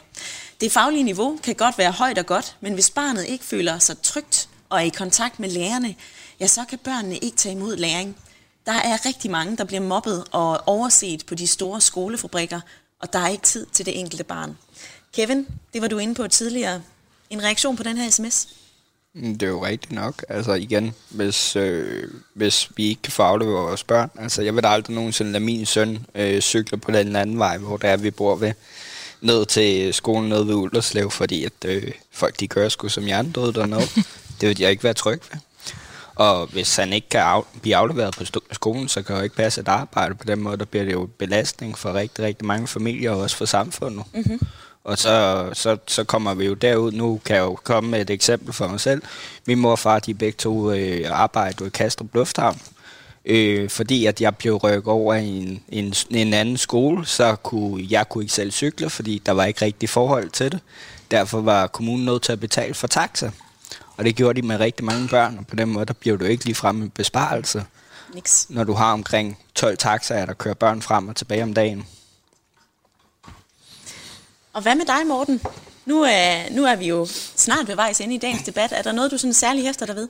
[0.61, 4.01] Det faglige niveau kan godt være højt og godt, men hvis barnet ikke føler sig
[4.01, 5.95] trygt og er i kontakt med lærerne,
[6.39, 8.17] ja, så kan børnene ikke tage imod læring.
[8.65, 12.61] Der er rigtig mange, der bliver mobbet og overset på de store skolefabrikker,
[12.99, 14.57] og der er ikke tid til det enkelte barn.
[15.13, 16.81] Kevin, det var du inde på tidligere.
[17.29, 18.47] En reaktion på den her sms?
[19.16, 20.26] Mm, Det er jo rigtigt nok.
[20.30, 24.11] Altså igen, hvis, øh, hvis vi ikke kan få afleveret vores børn.
[24.20, 27.57] Altså jeg vil da aldrig nogensinde lade min søn øh, cykle på den anden vej,
[27.57, 28.53] hvor der er, vi bor ved.
[29.22, 33.53] Ned til skolen nede ved Ullerslev, fordi at øh, folk de kører sgu som hjernedøde
[33.53, 33.82] dernede.
[34.41, 35.39] det vil jeg ikke være tryg ved.
[36.16, 39.61] Og hvis han ikke kan af, blive afleveret på skolen, så kan jo ikke passe
[39.61, 40.57] et arbejde på den måde.
[40.57, 44.03] Der bliver det jo belastning for rigtig, rigtig mange familier og også for samfundet.
[44.14, 44.39] Mm-hmm.
[44.84, 46.91] Og så, så, så kommer vi jo derud.
[46.91, 49.01] Nu kan jeg jo komme med et eksempel for mig selv.
[49.47, 52.61] Min mor og far, de begge to øh, arbejder i Kastrup Lufthavn.
[53.25, 57.88] Øh, fordi at jeg blev rykket over i en, en, en anden skole, så kunne
[57.89, 60.59] jeg kunne ikke selv cykle, fordi der var ikke rigtig forhold til det.
[61.11, 63.31] Derfor var kommunen nødt til at betale for taxa.
[63.97, 66.25] Og det gjorde de med rigtig mange børn, og på den måde, der bliver du
[66.25, 67.65] ikke lige frem en besparelse,
[68.13, 68.45] Niks.
[68.49, 71.88] når du har omkring 12 taxaer, der kører børn frem og tilbage om dagen.
[74.54, 75.41] Og hvad med dig, Morten?
[75.86, 78.72] Nu er, nu er vi jo snart ved vejs inde i dagens debat.
[78.72, 80.08] Er der noget, du sådan særlig hæfter dig ved?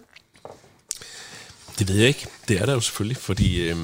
[1.80, 2.28] Det ved jeg ikke.
[2.48, 3.78] Det er der jo selvfølgelig, fordi øh,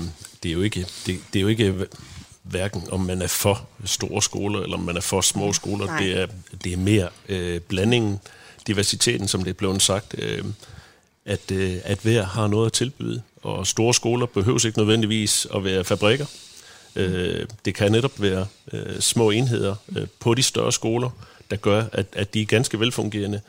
[0.44, 1.88] det er jo ikke, det, det er jo ikke
[2.44, 5.86] hverken om man er for store skoler, eller om man er for små skoler.
[5.86, 6.00] Nej.
[6.00, 6.28] Det er,
[6.64, 8.20] det er mere øh, blandingen,
[8.68, 10.46] diversiteten, som det er blevet sagt, øh,
[11.26, 13.22] at, øh, at hver har noget at tilbyde.
[13.44, 16.26] Og store skoler behøves ikke nødvendigvis at være fabrikker.
[16.96, 21.10] Øh, det kan netop være øh, små enheder øh, på de større skoler,
[21.52, 23.42] der gør, at, at de er ganske velfungerende.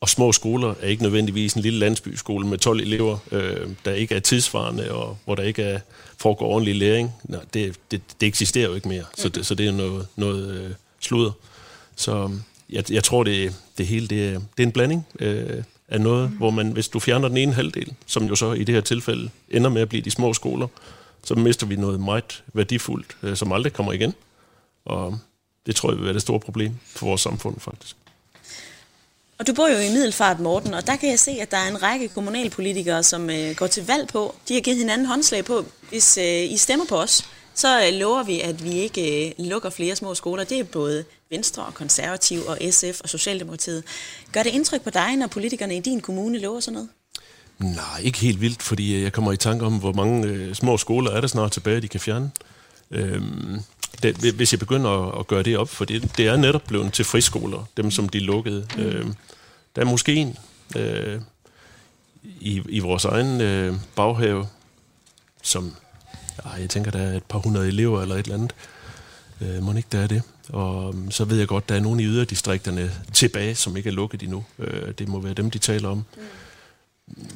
[0.00, 4.14] Og små skoler er ikke nødvendigvis en lille landsbyskole med 12 elever, øh, der ikke
[4.14, 5.80] er tidsvarende, og hvor der ikke er,
[6.18, 7.12] foregår ordentlig læring.
[7.24, 10.50] Nej, det, det, det eksisterer jo ikke mere, så det, så det er noget, noget
[10.50, 10.70] øh,
[11.00, 11.30] sludder.
[11.96, 15.62] Så øhm, jeg, jeg tror, det, det hele det er, det er en blanding øh,
[15.88, 18.74] af noget, hvor man, hvis du fjerner den ene halvdel, som jo så i det
[18.74, 20.66] her tilfælde ender med at blive de små skoler,
[21.24, 24.14] så mister vi noget meget værdifuldt, øh, som aldrig kommer igen.
[24.84, 25.18] Og
[25.66, 27.96] det tror jeg vil være det store problem for vores samfund, faktisk.
[29.38, 31.68] Og du bor jo i Middelfart, Morten, og der kan jeg se, at der er
[31.68, 34.34] en række kommunalpolitikere, som øh, går til valg på.
[34.48, 38.22] De har givet hinanden håndslag på, hvis øh, I stemmer på os, så øh, lover
[38.22, 40.44] vi, at vi ikke øh, lukker flere små skoler.
[40.44, 43.84] Det er både Venstre og Konservativ og SF og Socialdemokratiet.
[44.32, 46.88] Gør det indtryk på dig, når politikerne i din kommune lover sådan noget?
[47.62, 50.76] Nej, ikke helt vildt, fordi øh, jeg kommer i tanke om, hvor mange øh, små
[50.76, 52.30] skoler er der snart tilbage, de kan fjerne.
[52.90, 53.60] Øhm,
[54.02, 56.92] det, hvis jeg begynder at, at gøre det op, for det, det er netop blevet
[56.92, 58.66] til friskoler, dem som de lukkede.
[58.76, 58.82] Mm.
[58.82, 59.14] Øhm,
[59.76, 60.36] der er måske en
[60.76, 61.20] øh,
[62.40, 64.46] i, i vores egen øh, baghave,
[65.42, 65.74] som,
[66.44, 68.54] ja, jeg tænker, der er et par hundrede elever eller et eller andet.
[69.40, 70.22] Øh, må ikke der er det.
[70.48, 73.94] Og øhm, så ved jeg godt, der er nogle i yderdistrikterne tilbage, som ikke er
[73.94, 74.44] lukket endnu.
[74.58, 75.96] Øh, det må være dem, de taler om.
[76.16, 76.22] Mm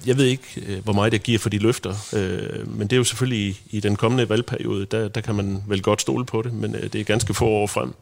[0.07, 2.97] jeg ved ikke, øh, hvor meget jeg giver for de løfter, øh, men det er
[2.97, 6.43] jo selvfølgelig i, i den kommende valgperiode, der, der kan man vel godt stole på
[6.43, 7.93] det, men øh, det er ganske få år frem.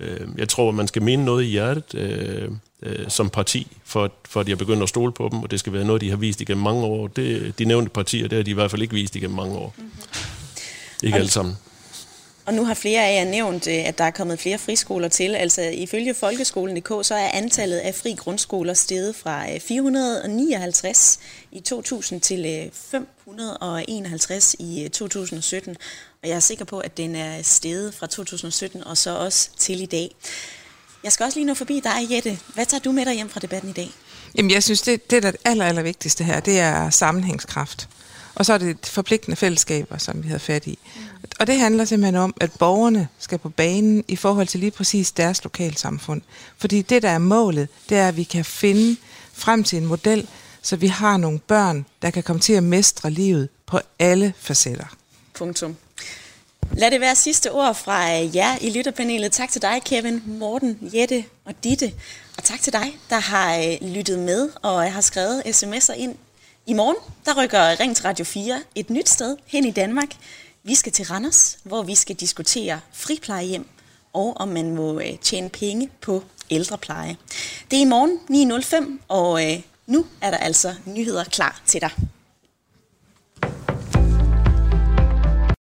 [0.00, 2.48] Øh, jeg tror, at man skal mene noget i hjertet øh,
[2.82, 5.60] øh, som parti, for, at- for at jeg begynder at stole på dem, og det
[5.60, 7.06] skal være noget, de har vist igennem mange år.
[7.06, 9.74] Det, de nævnte partier, det har de i hvert fald ikke vist igennem mange år.
[9.78, 9.90] Mm-hmm.
[11.02, 11.54] Ikke alle sammen.
[12.48, 15.34] Og nu har flere af jer nævnt, øh, at der er kommet flere friskoler til.
[15.34, 21.18] Altså ifølge folkeskolen.dk, så er antallet af fri grundskoler steget fra 459
[21.52, 25.76] øh, i 2000 til 551 øh, i 2017.
[26.22, 29.82] Og jeg er sikker på, at den er steget fra 2017 og så også til
[29.82, 30.14] i dag.
[31.04, 32.38] Jeg skal også lige nå forbi dig, Jette.
[32.54, 33.90] Hvad tager du med dig hjem fra debatten i dag?
[34.34, 37.88] Jamen, jeg synes, det, det der er det aller, aller vigtigste her, det er sammenhængskraft.
[38.34, 40.78] Og så er det forpligtende fællesskaber, som vi havde fat i.
[40.96, 41.02] Mm.
[41.40, 45.12] Og det handler simpelthen om, at borgerne skal på banen i forhold til lige præcis
[45.12, 46.22] deres lokalsamfund.
[46.58, 48.96] Fordi det, der er målet, det er, at vi kan finde
[49.32, 50.28] frem til en model,
[50.62, 54.96] så vi har nogle børn, der kan komme til at mestre livet på alle facetter.
[55.34, 55.76] Punktum.
[56.72, 57.96] Lad det være sidste ord fra
[58.34, 59.32] jer i lytterpanelet.
[59.32, 61.92] Tak til dig, Kevin, Morten, Jette og Ditte.
[62.36, 66.14] Og tak til dig, der har øh, lyttet med og øh, har skrevet sms'er ind.
[66.66, 70.08] I morgen, der rykker Ring til Radio 4 et nyt sted hen i Danmark.
[70.62, 73.68] Vi skal til Randers, hvor vi skal diskutere friplejehjem
[74.12, 77.16] og om man må øh, tjene penge på ældrepleje.
[77.70, 78.18] Det er i morgen
[78.98, 81.90] 9.05, og øh, nu er der altså nyheder klar til dig.